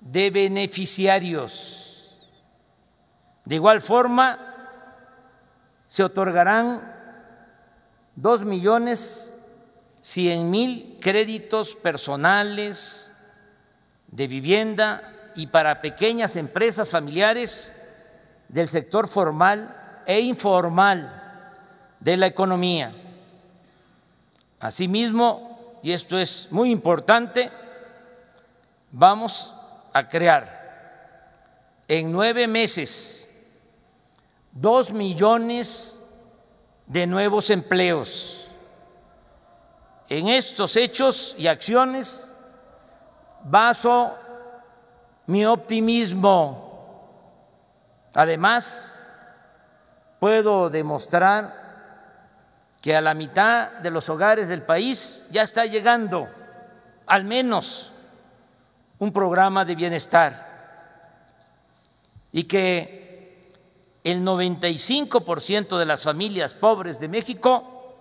de 0.00 0.30
beneficiarios. 0.30 2.26
De 3.44 3.54
igual 3.54 3.80
forma, 3.80 4.38
se 5.88 6.04
otorgarán 6.04 6.94
dos 8.14 8.44
millones 8.44 9.32
cien 10.00 10.50
mil 10.50 10.98
créditos 11.00 11.74
personales 11.74 13.12
de 14.08 14.26
vivienda 14.26 15.32
y 15.34 15.48
para 15.48 15.80
pequeñas 15.80 16.36
empresas 16.36 16.88
familiares 16.88 17.72
del 18.48 18.68
sector 18.68 19.08
formal 19.08 20.02
e 20.06 20.20
informal 20.20 21.22
de 22.00 22.16
la 22.16 22.26
economía. 22.26 22.94
Asimismo, 24.60 25.78
y 25.82 25.92
esto 25.92 26.18
es 26.18 26.48
muy 26.50 26.70
importante, 26.70 27.50
vamos 28.92 29.54
a 29.92 30.08
crear 30.08 31.84
en 31.88 32.10
nueve 32.10 32.48
meses 32.48 33.28
dos 34.52 34.90
millones 34.90 35.98
de 36.86 37.06
nuevos 37.06 37.50
empleos. 37.50 38.46
En 40.08 40.28
estos 40.28 40.76
hechos 40.76 41.34
y 41.36 41.46
acciones 41.46 42.32
baso 43.44 44.14
mi 45.26 45.44
optimismo 45.44 46.65
Además, 48.16 49.12
puedo 50.18 50.70
demostrar 50.70 51.54
que 52.80 52.96
a 52.96 53.02
la 53.02 53.12
mitad 53.12 53.72
de 53.72 53.90
los 53.90 54.08
hogares 54.08 54.48
del 54.48 54.62
país 54.62 55.22
ya 55.30 55.42
está 55.42 55.66
llegando 55.66 56.26
al 57.04 57.24
menos 57.24 57.92
un 58.98 59.12
programa 59.12 59.66
de 59.66 59.74
bienestar 59.74 60.46
y 62.32 62.44
que 62.44 63.52
el 64.02 64.22
95% 64.24 65.76
de 65.76 65.84
las 65.84 66.02
familias 66.02 66.54
pobres 66.54 66.98
de 66.98 67.08
México 67.08 67.98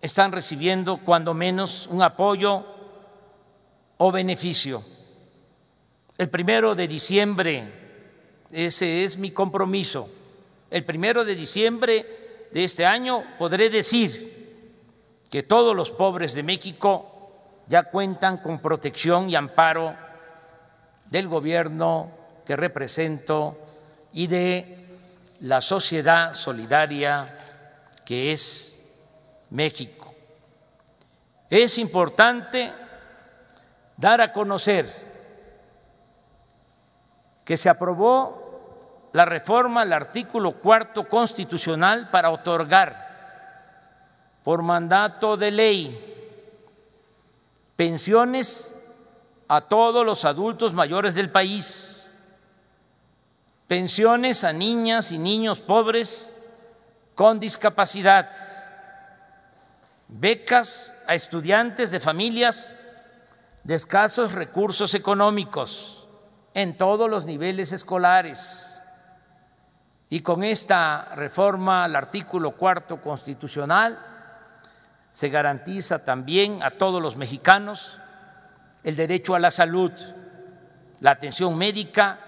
están 0.00 0.30
recibiendo 0.30 0.98
cuando 0.98 1.34
menos 1.34 1.88
un 1.88 2.02
apoyo 2.02 2.64
o 3.98 4.12
beneficio. 4.12 4.84
El 6.16 6.30
primero 6.30 6.76
de 6.76 6.86
diciembre 6.86 7.79
ese 8.52 9.04
es 9.04 9.16
mi 9.16 9.30
compromiso. 9.30 10.08
El 10.70 10.84
primero 10.84 11.24
de 11.24 11.34
diciembre 11.34 12.48
de 12.52 12.64
este 12.64 12.86
año 12.86 13.24
podré 13.38 13.70
decir 13.70 14.30
que 15.30 15.42
todos 15.42 15.74
los 15.76 15.90
pobres 15.90 16.34
de 16.34 16.42
México 16.42 17.32
ya 17.68 17.84
cuentan 17.84 18.38
con 18.38 18.58
protección 18.58 19.30
y 19.30 19.36
amparo 19.36 19.94
del 21.06 21.28
gobierno 21.28 22.10
que 22.44 22.56
represento 22.56 23.56
y 24.12 24.26
de 24.26 24.76
la 25.40 25.60
sociedad 25.60 26.34
solidaria 26.34 27.36
que 28.04 28.32
es 28.32 28.84
México. 29.50 30.14
Es 31.48 31.78
importante 31.78 32.72
dar 33.96 34.20
a 34.20 34.32
conocer 34.32 35.10
que 37.44 37.56
se 37.56 37.68
aprobó 37.68 38.39
la 39.12 39.24
reforma 39.24 39.82
al 39.82 39.92
artículo 39.92 40.52
cuarto 40.52 41.08
constitucional 41.08 42.10
para 42.10 42.30
otorgar 42.30 43.10
por 44.44 44.62
mandato 44.62 45.36
de 45.36 45.50
ley 45.50 46.06
pensiones 47.76 48.78
a 49.48 49.62
todos 49.62 50.04
los 50.04 50.24
adultos 50.24 50.74
mayores 50.74 51.14
del 51.14 51.30
país, 51.30 52.14
pensiones 53.66 54.44
a 54.44 54.52
niñas 54.52 55.12
y 55.12 55.18
niños 55.18 55.60
pobres 55.60 56.32
con 57.14 57.40
discapacidad, 57.40 58.30
becas 60.08 60.94
a 61.06 61.14
estudiantes 61.14 61.90
de 61.90 62.00
familias 62.00 62.76
de 63.64 63.74
escasos 63.74 64.32
recursos 64.32 64.94
económicos 64.94 66.06
en 66.54 66.76
todos 66.76 67.08
los 67.08 67.26
niveles 67.26 67.72
escolares. 67.72 68.69
Y 70.12 70.20
con 70.20 70.42
esta 70.42 71.14
reforma 71.14 71.84
al 71.84 71.94
artículo 71.94 72.50
cuarto 72.50 73.00
constitucional 73.00 73.96
se 75.12 75.28
garantiza 75.28 76.04
también 76.04 76.62
a 76.64 76.70
todos 76.70 77.00
los 77.00 77.16
mexicanos 77.16 77.98
el 78.82 78.96
derecho 78.96 79.36
a 79.36 79.38
la 79.38 79.52
salud, 79.52 79.92
la 80.98 81.12
atención 81.12 81.56
médica 81.56 82.18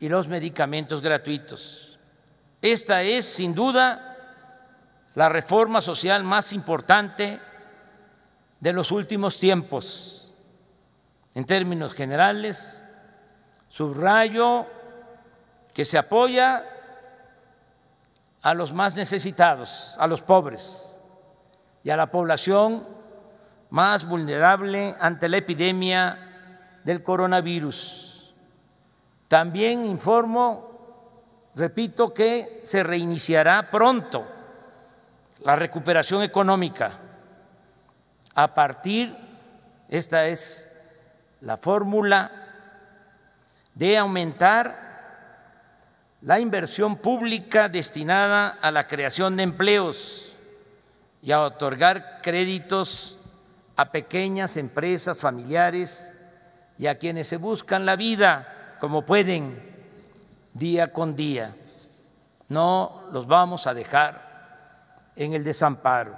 y 0.00 0.08
los 0.08 0.26
medicamentos 0.26 1.00
gratuitos. 1.00 2.00
Esta 2.60 3.02
es, 3.02 3.26
sin 3.26 3.54
duda, 3.54 4.16
la 5.14 5.28
reforma 5.28 5.80
social 5.80 6.24
más 6.24 6.52
importante 6.52 7.38
de 8.58 8.72
los 8.72 8.90
últimos 8.90 9.38
tiempos. 9.38 10.32
En 11.34 11.44
términos 11.44 11.94
generales, 11.94 12.82
subrayo 13.68 14.66
que 15.74 15.84
se 15.84 15.98
apoya 15.98 16.64
a 18.42 18.54
los 18.54 18.72
más 18.72 18.96
necesitados, 18.96 19.94
a 19.98 20.06
los 20.06 20.22
pobres 20.22 21.00
y 21.84 21.90
a 21.90 21.96
la 21.96 22.10
población 22.10 22.86
más 23.70 24.06
vulnerable 24.06 24.94
ante 25.00 25.28
la 25.28 25.38
epidemia 25.38 26.78
del 26.84 27.02
coronavirus. 27.02 28.34
También 29.28 29.86
informo, 29.86 31.48
repito, 31.54 32.12
que 32.12 32.60
se 32.64 32.82
reiniciará 32.82 33.70
pronto 33.70 34.26
la 35.40 35.56
recuperación 35.56 36.22
económica 36.22 36.98
a 38.34 38.54
partir, 38.54 39.16
esta 39.88 40.26
es 40.26 40.68
la 41.40 41.56
fórmula, 41.56 42.30
de 43.74 43.98
aumentar 43.98 44.81
la 46.22 46.38
inversión 46.38 46.96
pública 46.96 47.68
destinada 47.68 48.48
a 48.48 48.70
la 48.70 48.86
creación 48.86 49.36
de 49.36 49.42
empleos 49.42 50.38
y 51.20 51.32
a 51.32 51.42
otorgar 51.42 52.20
créditos 52.22 53.18
a 53.76 53.90
pequeñas 53.90 54.56
empresas 54.56 55.18
familiares 55.20 56.16
y 56.78 56.86
a 56.86 56.98
quienes 56.98 57.26
se 57.26 57.36
buscan 57.36 57.84
la 57.84 57.96
vida 57.96 58.76
como 58.80 59.04
pueden 59.04 59.72
día 60.54 60.92
con 60.92 61.16
día. 61.16 61.56
No 62.48 63.08
los 63.12 63.26
vamos 63.26 63.66
a 63.66 63.74
dejar 63.74 65.10
en 65.16 65.32
el 65.32 65.42
desamparo. 65.42 66.16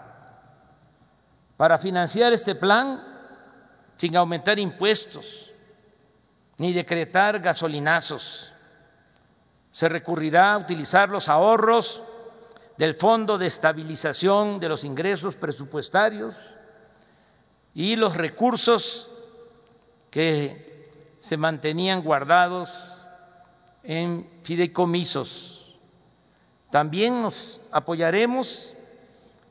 Para 1.56 1.78
financiar 1.78 2.32
este 2.32 2.54
plan, 2.54 3.02
sin 3.96 4.16
aumentar 4.16 4.58
impuestos 4.58 5.50
ni 6.58 6.72
decretar 6.72 7.40
gasolinazos, 7.40 8.53
se 9.74 9.88
recurrirá 9.88 10.54
a 10.54 10.58
utilizar 10.58 11.08
los 11.08 11.28
ahorros 11.28 12.00
del 12.78 12.94
Fondo 12.94 13.36
de 13.36 13.48
Estabilización 13.48 14.60
de 14.60 14.68
los 14.68 14.84
Ingresos 14.84 15.34
Presupuestarios 15.34 16.54
y 17.74 17.96
los 17.96 18.16
recursos 18.16 19.10
que 20.10 21.16
se 21.18 21.36
mantenían 21.36 22.04
guardados 22.04 22.70
en 23.82 24.30
fideicomisos. 24.44 25.76
También 26.70 27.20
nos 27.20 27.60
apoyaremos 27.72 28.76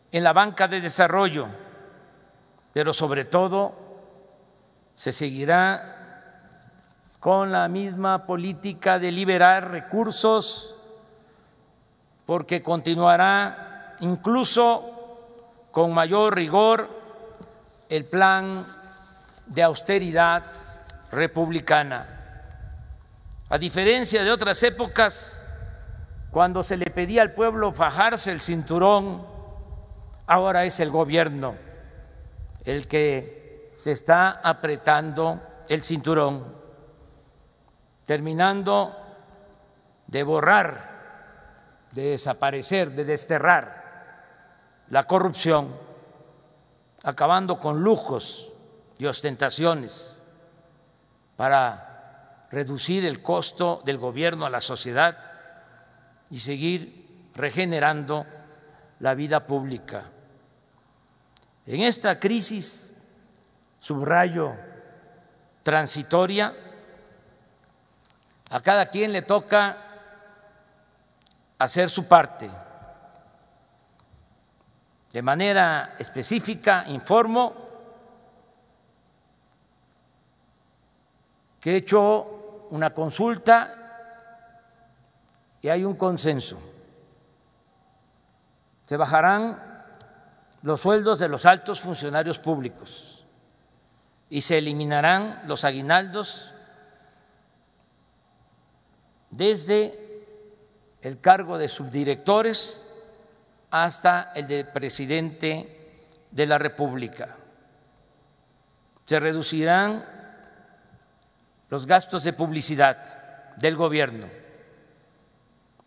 en 0.09 0.23
la 0.23 0.31
banca 0.31 0.69
de 0.69 0.79
desarrollo, 0.79 1.47
pero 2.71 2.93
sobre 2.93 3.25
todo 3.25 3.73
se 4.95 5.11
seguirá 5.11 5.92
con 7.23 7.53
la 7.53 7.69
misma 7.69 8.25
política 8.25 8.99
de 8.99 9.09
liberar 9.09 9.71
recursos, 9.71 10.75
porque 12.25 12.61
continuará 12.61 13.95
incluso 14.01 15.69
con 15.71 15.93
mayor 15.93 16.35
rigor 16.35 16.89
el 17.87 18.03
plan 18.03 18.67
de 19.45 19.63
austeridad 19.63 20.43
republicana. 21.13 22.09
A 23.47 23.57
diferencia 23.57 24.21
de 24.21 24.29
otras 24.29 24.61
épocas, 24.61 25.47
cuando 26.29 26.61
se 26.61 26.75
le 26.75 26.87
pedía 26.87 27.21
al 27.21 27.31
pueblo 27.31 27.71
fajarse 27.71 28.33
el 28.33 28.41
cinturón, 28.41 29.25
ahora 30.27 30.65
es 30.65 30.77
el 30.81 30.91
gobierno 30.91 31.55
el 32.65 32.85
que 32.89 33.71
se 33.77 33.93
está 33.93 34.41
apretando 34.43 35.41
el 35.69 35.83
cinturón 35.83 36.62
terminando 38.05 38.95
de 40.07 40.23
borrar, 40.23 40.93
de 41.91 42.11
desaparecer, 42.11 42.91
de 42.91 43.05
desterrar 43.05 43.83
la 44.89 45.05
corrupción, 45.05 45.75
acabando 47.03 47.59
con 47.59 47.81
lujos 47.81 48.51
y 48.97 49.05
ostentaciones 49.05 50.23
para 51.35 52.47
reducir 52.51 53.05
el 53.05 53.21
costo 53.21 53.81
del 53.85 53.97
gobierno 53.97 54.45
a 54.45 54.49
la 54.49 54.61
sociedad 54.61 55.17
y 56.29 56.39
seguir 56.39 57.31
regenerando 57.35 58.25
la 58.99 59.15
vida 59.15 59.47
pública. 59.47 60.03
En 61.65 61.81
esta 61.81 62.19
crisis, 62.19 63.01
subrayo, 63.79 64.53
transitoria, 65.63 66.53
a 68.53 68.61
cada 68.61 68.85
quien 68.85 69.11
le 69.11 69.23
toca 69.23 69.77
hacer 71.57 71.89
su 71.89 72.05
parte. 72.05 72.51
De 75.11 75.23
manera 75.23 75.95
específica, 75.97 76.83
informo 76.85 77.55
que 81.59 81.71
he 81.71 81.77
hecho 81.77 82.67
una 82.69 82.93
consulta 82.93 83.73
y 85.59 85.69
hay 85.69 85.83
un 85.83 85.95
consenso. 85.95 86.59
Se 88.85 88.97
bajarán 88.97 89.83
los 90.61 90.79
sueldos 90.79 91.17
de 91.17 91.27
los 91.27 91.47
altos 91.47 91.81
funcionarios 91.81 92.37
públicos 92.37 93.25
y 94.29 94.41
se 94.41 94.59
eliminarán 94.59 95.41
los 95.47 95.63
aguinaldos 95.63 96.52
desde 99.35 99.99
el 101.01 101.19
cargo 101.19 101.57
de 101.57 101.67
subdirectores 101.67 102.81
hasta 103.71 104.31
el 104.35 104.47
de 104.47 104.65
presidente 104.65 106.05
de 106.29 106.45
la 106.45 106.57
República. 106.57 107.35
Se 109.05 109.19
reducirán 109.19 110.05
los 111.69 111.85
gastos 111.85 112.23
de 112.23 112.33
publicidad 112.33 113.55
del 113.57 113.75
gobierno. 113.75 114.27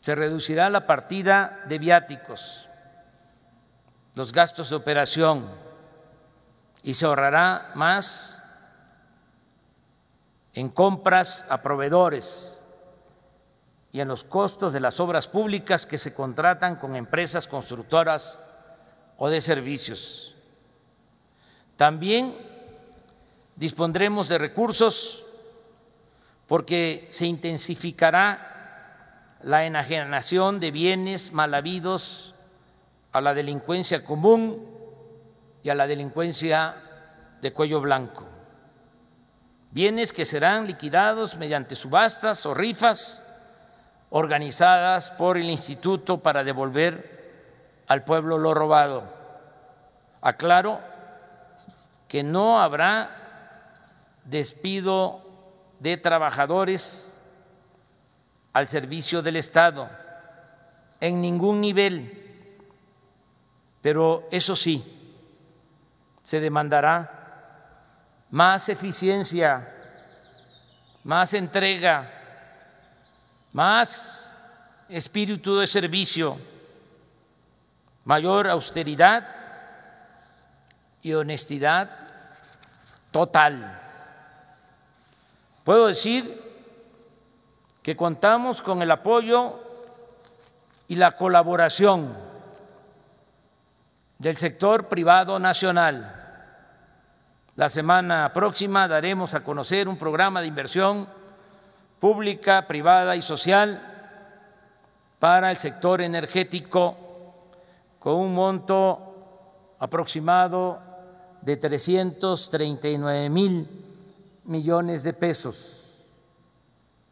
Se 0.01 0.15
reducirá 0.15 0.69
la 0.69 0.87
partida 0.87 1.63
de 1.69 1.79
viáticos, 1.79 2.69
los 4.15 4.33
gastos 4.33 4.71
de 4.71 4.77
operación 4.77 5.49
y 6.83 6.95
se 6.95 7.07
ahorrará 7.07 7.71
más 7.75 8.43
en 10.53 10.69
compras 10.69 11.45
a 11.49 11.63
proveedores 11.63 12.56
y 13.97 14.01
en 14.03 14.09
los 14.09 14.25
costos 14.25 14.75
de 14.75 14.81
las 14.81 15.01
obras 15.01 15.27
públicas 15.27 15.87
que 15.87 15.97
se 15.97 16.13
contratan 16.13 16.77
con 16.77 16.97
empresas 16.97 17.47
constructoras 17.47 18.39
o 19.17 19.31
de 19.31 19.41
servicios. 19.41 20.35
También 21.79 22.37
dispondremos 23.55 24.29
de 24.29 24.37
recursos 24.37 25.25
porque 26.47 27.09
se 27.11 27.25
intensificará 27.25 29.39
la 29.43 29.65
enajenación 29.65 30.61
de 30.61 30.73
bienes 30.73 31.33
mal 31.33 31.55
habidos 31.55 32.35
a 33.13 33.23
la 33.23 33.33
delincuencia 33.33 34.05
común 34.05 34.63
y 35.63 35.71
a 35.71 35.75
la 35.75 35.87
delincuencia 35.87 36.77
de 37.41 37.51
cuello 37.51 37.81
blanco. 37.81 38.27
Bienes 39.71 40.13
que 40.13 40.27
serán 40.27 40.67
liquidados 40.67 41.39
mediante 41.39 41.75
subastas 41.75 42.45
o 42.45 42.53
rifas 42.53 43.23
organizadas 44.11 45.11
por 45.11 45.37
el 45.37 45.51
Instituto 45.51 46.19
para 46.19 46.45
devolver 46.45 47.17
al 47.87 48.05
pueblo 48.05 48.39
lo 48.39 48.55
robado. 48.55 49.05
Aclaro 50.21 50.81
que 52.09 52.23
no 52.23 52.61
habrá 52.61 53.11
despido 54.25 55.23
de 55.81 55.97
trabajadores 55.97 57.17
al 58.53 58.69
servicio 58.69 59.23
del 59.23 59.37
Estado 59.37 59.89
en 61.01 61.21
ningún 61.21 61.61
nivel, 61.61 62.57
pero 63.83 64.27
eso 64.31 64.57
sí, 64.57 64.83
se 66.25 66.41
demandará 66.41 67.17
más 68.31 68.69
eficiencia, 68.69 69.73
más 71.05 71.35
entrega 71.35 72.16
más 73.57 74.37
espíritu 74.87 75.57
de 75.57 75.67
servicio, 75.67 76.37
mayor 78.05 78.49
austeridad 78.49 79.27
y 81.01 81.15
honestidad 81.15 81.89
total. 83.11 83.81
Puedo 85.65 85.87
decir 85.87 86.39
que 87.83 87.97
contamos 87.97 88.61
con 88.61 88.83
el 88.83 88.91
apoyo 88.91 89.59
y 90.87 90.97
la 90.97 91.17
colaboración 91.17 92.15
del 94.19 94.37
sector 94.37 94.87
privado 94.89 95.39
nacional 95.39 96.13
La 97.55 97.71
semana 97.71 98.35
próxima 98.35 98.87
daremos 98.87 99.33
a 99.33 99.43
conocer 99.43 99.89
un 99.89 99.97
programa 99.97 100.43
de 100.43 100.47
inversión 100.47 101.09
pública, 102.01 102.67
privada 102.67 103.17
y 103.17 103.23
social 103.23 103.95
para 105.19 105.51
el 105.51 105.57
sector 105.57 106.03
energético 106.03 106.97
con 107.99 108.15
un 108.17 108.35
monto 108.35 109.77
aproximado 109.79 110.81
de 111.41 111.57
339 111.57 113.31
mil 113.31 113.69
millones 114.45 115.03
de 115.03 115.13
pesos. 115.13 116.05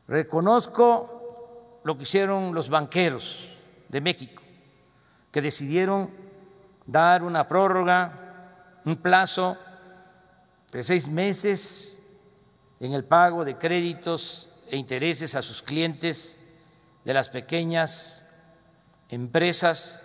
Reconozco 0.07 1.81
lo 1.83 1.97
que 1.97 2.03
hicieron 2.03 2.55
los 2.55 2.69
banqueros 2.69 3.49
de 3.89 4.01
México, 4.01 4.43
que 5.31 5.41
decidieron 5.41 6.11
dar 6.87 7.23
una 7.23 7.49
prórroga, 7.49 8.81
un 8.85 8.97
plazo 8.97 9.57
de 10.71 10.83
seis 10.83 11.09
meses 11.09 11.99
en 12.81 12.93
el 12.93 13.05
pago 13.05 13.45
de 13.45 13.57
créditos 13.57 14.51
e 14.75 14.77
intereses 14.77 15.37
a 15.37 15.43
sus 15.43 15.63
clientes 15.63 16.37
de 17.05 17.15
las 17.15 17.31
pequeñas 17.31 18.27
empresas 19.09 20.05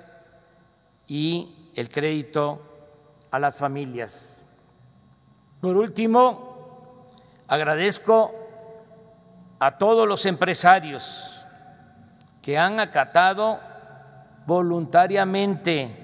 y 1.07 1.71
el 1.73 1.89
crédito 1.89 2.61
a 3.31 3.39
las 3.39 3.57
familias. 3.57 4.45
Por 5.59 5.75
último, 5.75 7.09
agradezco 7.47 8.35
a 9.57 9.79
todos 9.79 10.07
los 10.07 10.27
empresarios 10.27 11.43
que 12.43 12.59
han 12.59 12.79
acatado 12.79 13.59
voluntariamente 14.45 15.95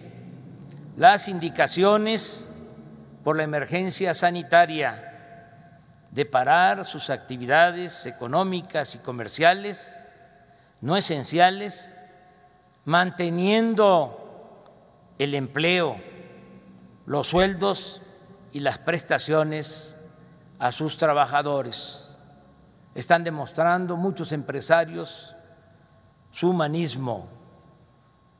las 0.97 1.27
indicaciones 1.27 2.47
por 3.23 3.37
la 3.37 3.43
emergencia 3.43 4.15
sanitaria 4.15 5.14
de 6.15 6.25
parar 6.25 6.85
sus 6.85 7.09
actividades 7.09 8.05
económicas 8.05 8.95
y 8.95 8.99
comerciales 8.99 9.93
no 10.79 10.95
esenciales, 10.95 11.93
manteniendo 12.85 14.63
el 15.17 15.35
empleo 15.35 15.97
los 17.05 17.27
sueldos 17.27 18.01
y 18.53 18.61
las 18.61 18.77
prestaciones 18.77 19.97
a 20.57 20.71
sus 20.71 20.97
trabajadores. 20.97 22.15
Están 22.93 23.25
demostrando 23.25 23.97
muchos 23.97 24.31
empresarios 24.31 25.35
su 26.31 26.51
humanismo, 26.51 27.27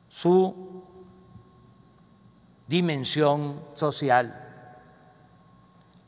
su 0.08 0.82
dimensión 2.66 3.62
social. 3.74 4.44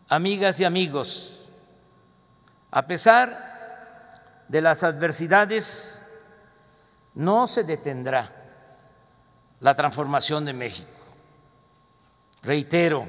Amigas 0.08 0.60
y 0.60 0.64
amigos, 0.64 1.37
a 2.78 2.86
pesar 2.86 4.44
de 4.46 4.60
las 4.60 4.84
adversidades, 4.84 6.00
no 7.12 7.48
se 7.48 7.64
detendrá 7.64 8.30
la 9.58 9.74
transformación 9.74 10.44
de 10.44 10.52
México. 10.52 10.88
Reitero, 12.40 13.08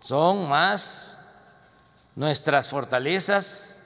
son 0.00 0.48
más 0.48 1.18
nuestras 2.14 2.70
fortalezas 2.70 3.82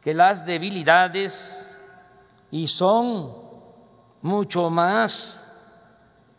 que 0.00 0.14
las 0.14 0.46
debilidades 0.46 1.76
y 2.52 2.68
son 2.68 3.34
mucho 4.22 4.70
más 4.70 5.52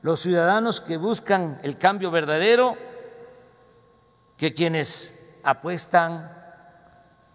los 0.01 0.21
ciudadanos 0.21 0.79
que 0.79 0.95
buscan 0.95 1.59
el 1.61 1.77
cambio 1.77 2.09
verdadero 2.09 2.77
que 4.37 4.53
quienes 4.53 5.19
apuestan 5.43 6.40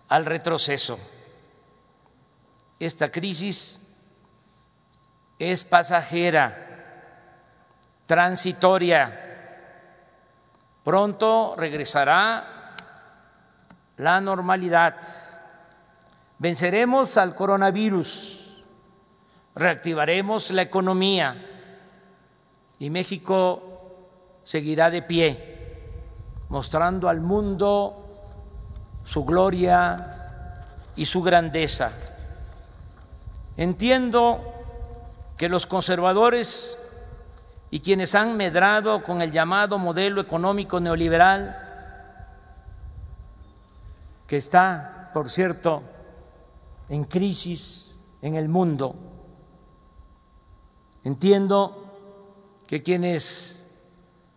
al 0.08 0.24
retroceso. 0.24 0.98
Esta 2.78 3.10
crisis 3.10 3.80
es 5.38 5.64
pasajera, 5.64 6.56
transitoria 8.06 9.22
Pronto 10.86 11.56
regresará 11.58 12.76
la 13.96 14.20
normalidad. 14.20 14.94
Venceremos 16.38 17.16
al 17.16 17.34
coronavirus, 17.34 18.62
reactivaremos 19.56 20.52
la 20.52 20.62
economía 20.62 21.44
y 22.78 22.88
México 22.88 24.38
seguirá 24.44 24.88
de 24.88 25.02
pie, 25.02 25.80
mostrando 26.50 27.08
al 27.08 27.20
mundo 27.20 28.05
su 29.06 29.24
gloria 29.24 30.10
y 30.96 31.06
su 31.06 31.22
grandeza. 31.22 31.92
Entiendo 33.56 34.52
que 35.38 35.48
los 35.48 35.66
conservadores 35.66 36.76
y 37.70 37.80
quienes 37.80 38.14
han 38.14 38.36
medrado 38.36 39.02
con 39.04 39.22
el 39.22 39.30
llamado 39.30 39.78
modelo 39.78 40.20
económico 40.20 40.80
neoliberal, 40.80 41.56
que 44.26 44.38
está, 44.38 45.10
por 45.14 45.30
cierto, 45.30 45.82
en 46.88 47.04
crisis 47.04 48.04
en 48.22 48.34
el 48.34 48.48
mundo. 48.48 48.96
Entiendo 51.04 51.84
que 52.66 52.82
quienes 52.82 53.64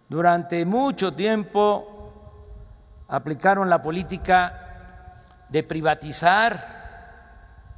durante 0.08 0.64
mucho 0.64 1.14
tiempo 1.14 1.99
aplicaron 3.10 3.70
la 3.70 3.82
política 3.82 4.68
de 5.50 5.64
privatizar 5.64 6.78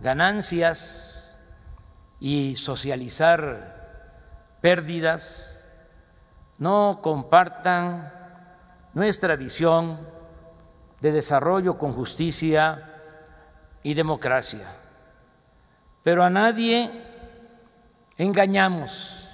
ganancias 0.01 1.39
y 2.19 2.55
socializar 2.57 3.79
pérdidas, 4.59 5.63
no 6.57 6.99
compartan 7.01 8.11
nuestra 8.93 9.35
visión 9.35 9.99
de 10.99 11.11
desarrollo 11.11 11.77
con 11.77 11.93
justicia 11.93 12.89
y 13.81 13.93
democracia. 13.93 14.67
Pero 16.03 16.23
a 16.23 16.29
nadie 16.29 16.91
engañamos 18.17 19.29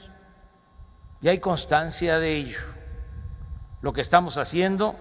y 1.21 1.27
hay 1.27 1.39
constancia 1.39 2.19
de 2.19 2.35
ello. 2.35 2.59
Lo 3.81 3.93
que 3.93 4.01
estamos 4.01 4.37
haciendo 4.37 4.95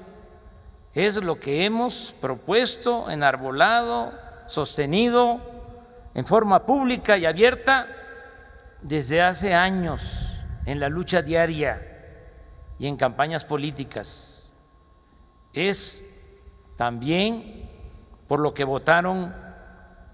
es 0.97 1.23
lo 1.23 1.39
que 1.39 1.67
hemos 1.67 2.15
propuesto, 2.23 3.11
enarbolado, 3.11 4.15
sostenido 4.47 5.39
en 6.15 6.25
forma 6.25 6.65
pública 6.65 7.19
y 7.19 7.27
abierta 7.27 7.87
desde 8.81 9.21
hace 9.21 9.53
años 9.53 10.27
en 10.65 10.81
la 10.81 10.89
lucha 10.89 11.21
diaria 11.21 11.83
y 12.79 12.87
en 12.87 12.97
campañas 12.97 13.45
políticas. 13.45 14.51
Es 15.53 16.03
también 16.79 17.69
por 18.27 18.41
lo 18.41 18.55
que 18.55 18.65
votaron 18.65 19.35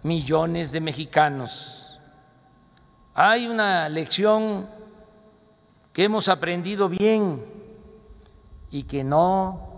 millones 0.02 0.72
de 0.72 0.80
mexicanos. 0.80 2.00
Hay 3.14 3.46
una 3.46 3.88
lección 3.88 4.68
que 5.92 6.02
hemos 6.02 6.28
aprendido 6.28 6.88
bien 6.88 7.44
y 8.68 8.82
que 8.82 9.04
no 9.04 9.71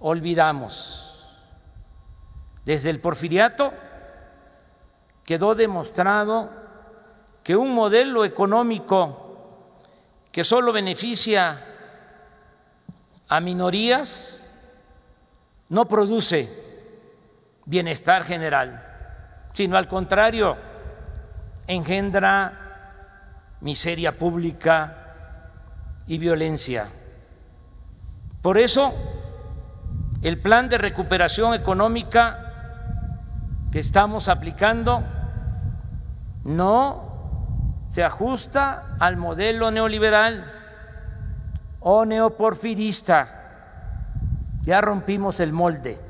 olvidamos. 0.00 1.04
Desde 2.64 2.90
el 2.90 3.00
porfiriato 3.00 3.72
quedó 5.24 5.54
demostrado 5.54 6.50
que 7.42 7.56
un 7.56 7.74
modelo 7.74 8.24
económico 8.24 9.28
que 10.30 10.44
solo 10.44 10.72
beneficia 10.72 11.64
a 13.28 13.40
minorías 13.40 14.54
no 15.68 15.86
produce 15.86 16.48
bienestar 17.66 18.24
general, 18.24 19.48
sino 19.52 19.76
al 19.76 19.88
contrario, 19.88 20.56
engendra 21.66 23.56
miseria 23.60 24.16
pública 24.16 26.04
y 26.06 26.16
violencia. 26.16 26.88
Por 28.40 28.56
eso, 28.56 29.17
el 30.22 30.40
plan 30.40 30.68
de 30.68 30.78
recuperación 30.78 31.54
económica 31.54 32.44
que 33.70 33.78
estamos 33.78 34.28
aplicando 34.28 35.04
no 36.44 37.86
se 37.90 38.02
ajusta 38.02 38.96
al 38.98 39.16
modelo 39.16 39.70
neoliberal 39.70 40.52
o 41.80 42.04
neoporfirista. 42.04 43.34
Ya 44.62 44.80
rompimos 44.80 45.40
el 45.40 45.52
molde 45.52 46.00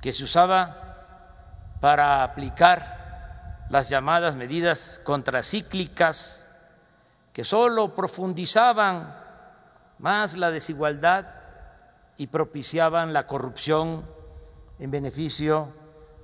que 0.00 0.12
se 0.12 0.24
usaba 0.24 0.76
para 1.80 2.24
aplicar 2.24 3.66
las 3.68 3.88
llamadas 3.88 4.36
medidas 4.36 5.00
contracíclicas 5.04 6.48
que 7.32 7.44
solo 7.44 7.94
profundizaban 7.94 9.14
más 9.98 10.36
la 10.36 10.50
desigualdad 10.50 11.26
y 12.16 12.28
propiciaban 12.28 13.12
la 13.12 13.26
corrupción 13.26 14.04
en 14.78 14.90
beneficio 14.90 15.68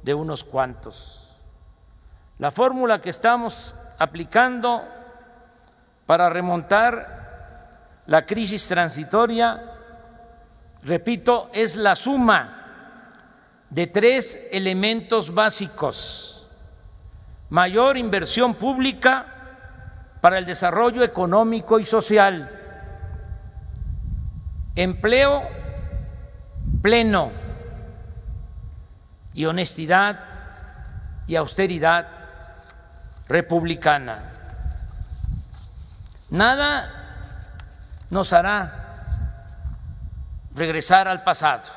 de 0.03 0.15
unos 0.15 0.45
cuantos. 0.45 1.37
La 2.39 2.51
fórmula 2.51 3.01
que 3.01 3.11
estamos 3.11 3.75
aplicando 3.99 4.83
para 6.07 6.31
remontar 6.31 8.03
la 8.07 8.25
crisis 8.27 8.67
transitoria, 8.67 9.77
repito, 10.83 11.51
es 11.53 11.77
la 11.77 11.95
suma 11.95 12.57
de 13.69 13.87
tres 13.87 14.49
elementos 14.51 15.33
básicos. 15.33 16.49
Mayor 17.51 17.97
inversión 17.97 18.55
pública 18.55 19.27
para 20.21 20.39
el 20.39 20.47
desarrollo 20.47 21.03
económico 21.03 21.79
y 21.79 21.85
social. 21.85 22.57
Empleo 24.77 25.60
pleno 26.83 27.33
y 29.35 29.45
honestidad 29.45 30.21
y 31.27 31.37
austeridad 31.37 32.09
republicana. 33.29 34.33
Nada 36.31 36.91
nos 38.11 38.33
hará 38.33 38.81
regresar 40.55 41.09
al 41.09 41.23
pasado. 41.23 41.71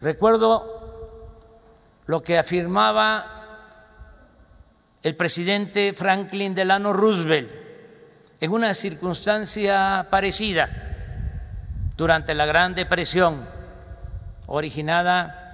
Recuerdo 0.00 1.30
lo 2.06 2.22
que 2.22 2.38
afirmaba 2.38 3.30
el 5.02 5.16
presidente 5.16 5.92
Franklin 5.92 6.54
Delano 6.54 6.92
Roosevelt 6.92 7.50
en 8.40 8.50
una 8.50 8.74
circunstancia 8.74 10.06
parecida 10.10 10.83
durante 11.96 12.34
la 12.34 12.46
Gran 12.46 12.74
Depresión 12.74 13.46
originada 14.46 15.44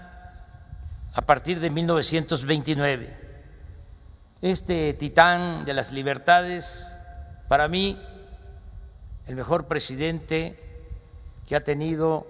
a 1.13 1.23
partir 1.23 1.61
de 1.61 1.71
1929. 1.71 3.19
Este 4.41 4.95
titán 4.95 5.65
de 5.65 5.75
las 5.75 5.93
libertades, 5.93 6.99
para 7.49 7.69
mí, 7.69 8.01
el 9.27 9.37
mejor 9.37 9.67
presidente 9.67 10.59
que 11.47 11.57
ha 11.57 11.65
tenido 11.65 12.27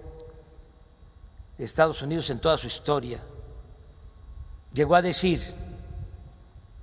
Estados 1.57 2.01
Unidos 2.01 2.29
en 2.29 2.39
toda 2.39 2.57
su 2.57 2.67
historia, 2.67 3.19
llegó 4.73 4.95
a 4.95 5.01
decir 5.01 5.41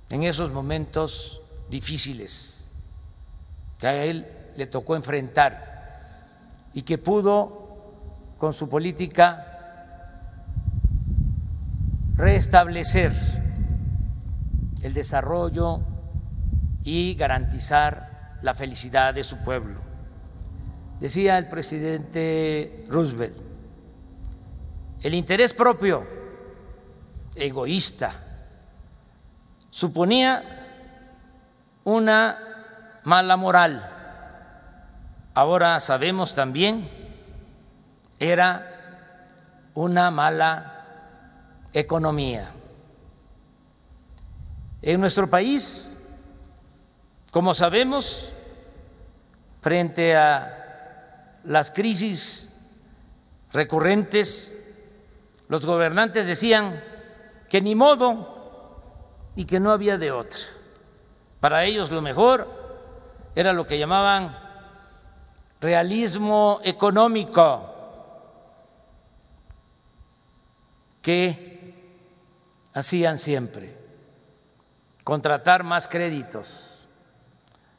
en 0.09 0.23
esos 0.23 0.49
momentos 0.51 1.41
difíciles 1.69 2.65
que 3.77 3.87
a 3.87 4.03
él 4.03 4.27
le 4.55 4.67
tocó 4.67 4.95
enfrentar 4.95 5.68
y 6.79 6.83
que 6.83 6.97
pudo 6.97 8.37
con 8.37 8.53
su 8.53 8.69
política 8.69 9.45
restablecer 12.15 13.11
el 14.81 14.93
desarrollo 14.93 15.81
y 16.81 17.15
garantizar 17.15 18.37
la 18.41 18.53
felicidad 18.55 19.13
de 19.13 19.25
su 19.25 19.39
pueblo. 19.39 19.81
Decía 21.01 21.37
el 21.37 21.47
presidente 21.49 22.85
Roosevelt, 22.87 23.35
el 25.01 25.13
interés 25.15 25.53
propio, 25.53 26.07
egoísta, 27.35 28.13
suponía 29.69 30.43
una 31.83 33.01
mala 33.03 33.35
moral. 33.35 33.98
Ahora 35.39 35.79
sabemos 35.79 36.33
también 36.33 36.89
era 38.19 39.69
una 39.73 40.11
mala 40.11 40.83
economía. 41.71 42.51
En 44.81 44.99
nuestro 44.99 45.29
país, 45.29 45.97
como 47.31 47.53
sabemos, 47.53 48.27
frente 49.61 50.13
a 50.17 51.37
las 51.45 51.71
crisis 51.71 52.53
recurrentes, 53.53 54.61
los 55.47 55.65
gobernantes 55.65 56.27
decían 56.27 56.83
que 57.47 57.61
ni 57.61 57.75
modo 57.75 58.81
y 59.37 59.45
que 59.45 59.61
no 59.61 59.71
había 59.71 59.97
de 59.97 60.11
otra. 60.11 60.41
Para 61.39 61.63
ellos 61.63 61.91
lo 61.91 62.01
mejor 62.01 62.45
era 63.35 63.53
lo 63.53 63.65
que 63.65 63.79
llamaban 63.79 64.48
realismo 65.61 66.59
económico, 66.63 67.65
que 71.01 71.73
hacían 72.73 73.17
siempre, 73.17 73.75
contratar 75.03 75.63
más 75.63 75.87
créditos, 75.87 76.85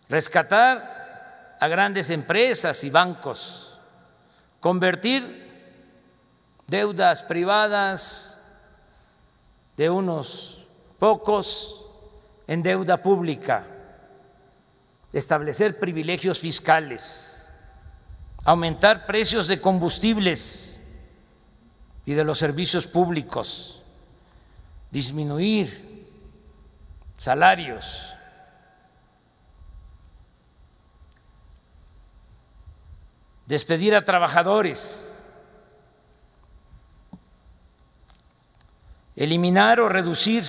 rescatar 0.08 1.56
a 1.60 1.68
grandes 1.68 2.10
empresas 2.10 2.82
y 2.84 2.90
bancos, 2.90 3.78
convertir 4.60 5.48
deudas 6.66 7.22
privadas 7.22 8.40
de 9.76 9.90
unos 9.90 10.66
pocos 10.98 11.86
en 12.46 12.62
deuda 12.62 13.02
pública, 13.02 13.64
establecer 15.12 15.78
privilegios 15.78 16.38
fiscales, 16.40 17.29
aumentar 18.44 19.06
precios 19.06 19.48
de 19.48 19.60
combustibles 19.60 20.82
y 22.06 22.14
de 22.14 22.24
los 22.24 22.38
servicios 22.38 22.86
públicos 22.86 23.82
disminuir 24.90 26.08
salarios. 27.16 28.14
despedir 33.50 33.96
a 33.96 34.04
trabajadores, 34.04 35.28
eliminar 39.16 39.80
o 39.80 39.88
reducir 39.88 40.44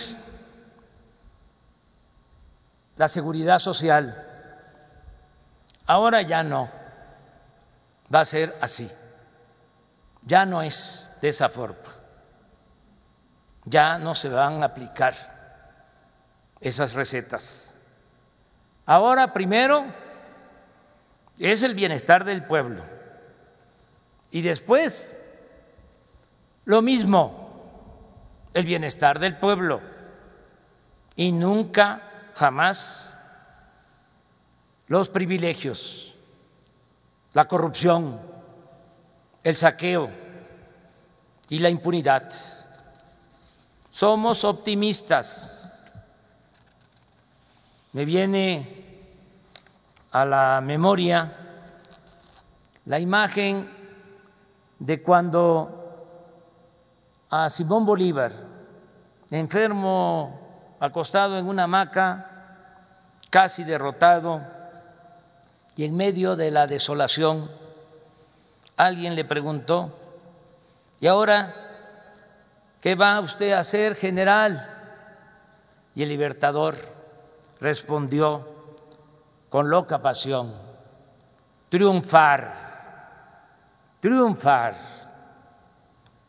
la 2.98 3.08
seguridad 3.08 3.58
social. 3.58 4.24
Ahora 5.88 6.22
ya 6.22 6.44
no 6.44 6.81
va 8.14 8.22
a 8.22 8.26
ser 8.26 8.56
así, 8.62 8.90
ya 10.24 10.46
no 10.46 10.62
es 10.62 11.18
de 11.22 11.30
esa 11.30 11.50
forma 11.50 11.92
ya 13.66 13.98
no 13.98 14.16
se 14.16 14.30
van 14.30 14.62
a 14.62 14.68
aplicar 14.68 15.16
esas 16.60 16.94
recetas. 16.94 17.76
Ahora, 18.86 19.34
primero, 19.34 19.86
es 21.38 21.64
el 21.64 21.76
bienestar 21.76 22.24
del 22.24 22.44
pueblo. 22.44 22.84
Y 24.32 24.42
después, 24.42 25.22
lo 26.66 26.82
mismo, 26.82 28.50
el 28.54 28.66
bienestar 28.66 29.20
del 29.20 29.38
pueblo. 29.38 29.82
Y 31.16 31.32
nunca, 31.32 32.02
jamás, 32.36 33.18
los 34.88 35.10
privilegios, 35.10 36.11
la 37.34 37.46
corrupción, 37.46 38.20
el 39.44 39.56
saqueo 39.56 40.10
y 41.50 41.60
la 41.60 41.70
impunidad. 41.70 42.32
Somos 43.90 44.44
optimistas. 44.44 45.92
Me 47.94 48.06
viene 48.06 48.82
a 50.12 50.26
la 50.26 50.62
memoria 50.62 51.38
la 52.86 53.00
imagen 53.00 53.70
de 54.80 55.02
cuando 55.02 55.78
a 57.30 57.50
Simón 57.50 57.86
Bolívar, 57.86 58.32
enfermo, 59.30 60.76
acostado 60.80 61.38
en 61.38 61.48
una 61.48 61.64
hamaca, 61.64 62.28
casi 63.30 63.64
derrotado, 63.64 64.42
y 65.76 65.86
en 65.86 65.96
medio 65.96 66.36
de 66.36 66.52
la 66.52 66.68
desolación, 66.68 67.50
alguien 68.78 69.16
le 69.16 69.26
preguntó, 69.26 69.92
¿y 71.00 71.08
ahora 71.08 71.62
¿Qué 72.82 72.96
va 72.96 73.20
usted 73.20 73.52
a 73.52 73.60
hacer, 73.60 73.96
general? 73.96 74.68
Y 75.94 76.02
el 76.02 76.10
libertador 76.10 76.76
respondió 77.60 78.48
con 79.50 79.70
loca 79.70 80.02
pasión, 80.02 80.52
triunfar, 81.70 82.56
triunfar. 84.00 84.90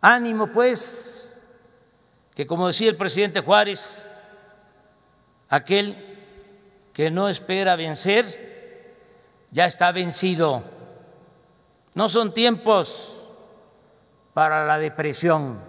Ánimo 0.02 0.48
pues, 0.48 1.34
que 2.34 2.46
como 2.46 2.66
decía 2.66 2.90
el 2.90 2.96
presidente 2.96 3.40
Juárez, 3.40 4.10
aquel 5.48 6.18
que 6.92 7.10
no 7.10 7.30
espera 7.30 7.76
vencer, 7.76 8.51
ya 9.52 9.66
está 9.66 9.92
vencido. 9.92 10.64
No 11.94 12.08
son 12.08 12.32
tiempos 12.32 13.28
para 14.32 14.66
la 14.66 14.78
depresión, 14.78 15.60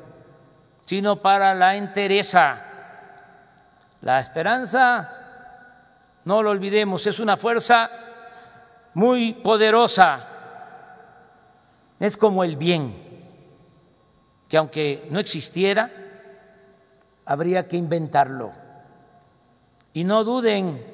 sino 0.85 1.17
para 1.17 1.53
la 1.53 1.75
entereza. 1.75 2.65
La 4.01 4.21
esperanza, 4.21 5.11
no 6.23 6.41
lo 6.41 6.49
olvidemos, 6.49 7.05
es 7.05 7.19
una 7.19 7.35
fuerza 7.35 7.91
muy 8.93 9.33
poderosa. 9.33 10.29
Es 11.99 12.15
como 12.15 12.43
el 12.43 12.55
bien, 12.55 12.95
que 14.47 14.57
aunque 14.57 15.07
no 15.09 15.19
existiera, 15.19 15.91
habría 17.25 17.67
que 17.67 17.75
inventarlo. 17.75 18.53
Y 19.91 20.05
no 20.05 20.23
duden, 20.23 20.85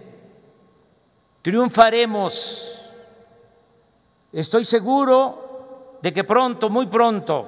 triunfaremos. 1.44 2.78
Estoy 4.32 4.63
seguro 4.63 5.97
de 6.01 6.13
que 6.13 6.23
pronto, 6.23 6.69
muy 6.69 6.86
pronto, 6.86 7.47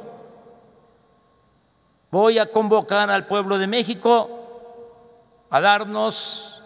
voy 2.10 2.40
a 2.40 2.52
convocar 2.52 3.10
al 3.10 3.28
pueblo 3.28 3.58
de 3.60 3.68
México 3.68 4.30
a 5.50 5.62
darnos 5.62 6.64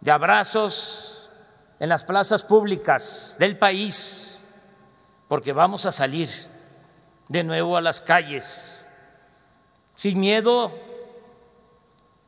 de 0.00 0.10
abrazos 0.10 1.30
en 1.78 1.88
las 1.88 2.04
plazas 2.04 2.42
públicas 2.42 3.36
del 3.38 3.58
país, 3.58 4.42
porque 5.28 5.52
vamos 5.52 5.84
a 5.84 5.92
salir 5.92 6.28
de 7.28 7.44
nuevo 7.44 7.76
a 7.76 7.80
las 7.80 8.00
calles, 8.00 8.88
sin 9.94 10.18
miedo, 10.18 10.72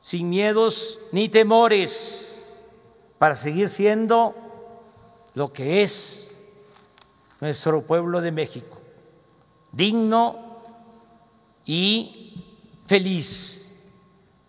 sin 0.02 0.28
miedos 0.28 0.98
ni 1.12 1.28
temores, 1.28 2.60
para 3.18 3.34
seguir 3.34 3.68
siendo 3.68 4.34
lo 5.34 5.52
que 5.52 5.82
es 5.82 6.31
nuestro 7.42 7.82
pueblo 7.82 8.20
de 8.20 8.30
México, 8.30 8.80
digno 9.72 10.62
y 11.66 12.34
feliz, 12.86 13.82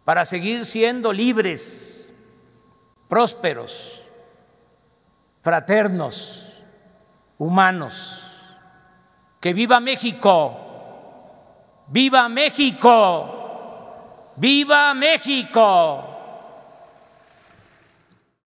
para 0.05 0.25
seguir 0.25 0.63
siendo 0.63 1.11
libres, 1.11 2.07
prósperos, 3.07 4.03
fraternos, 5.41 6.63
humanos. 7.39 8.29
Que 9.39 9.55
viva 9.55 9.79
México, 9.79 10.55
viva 11.87 12.29
México, 12.29 14.35
viva 14.37 14.93
México. 14.93 16.12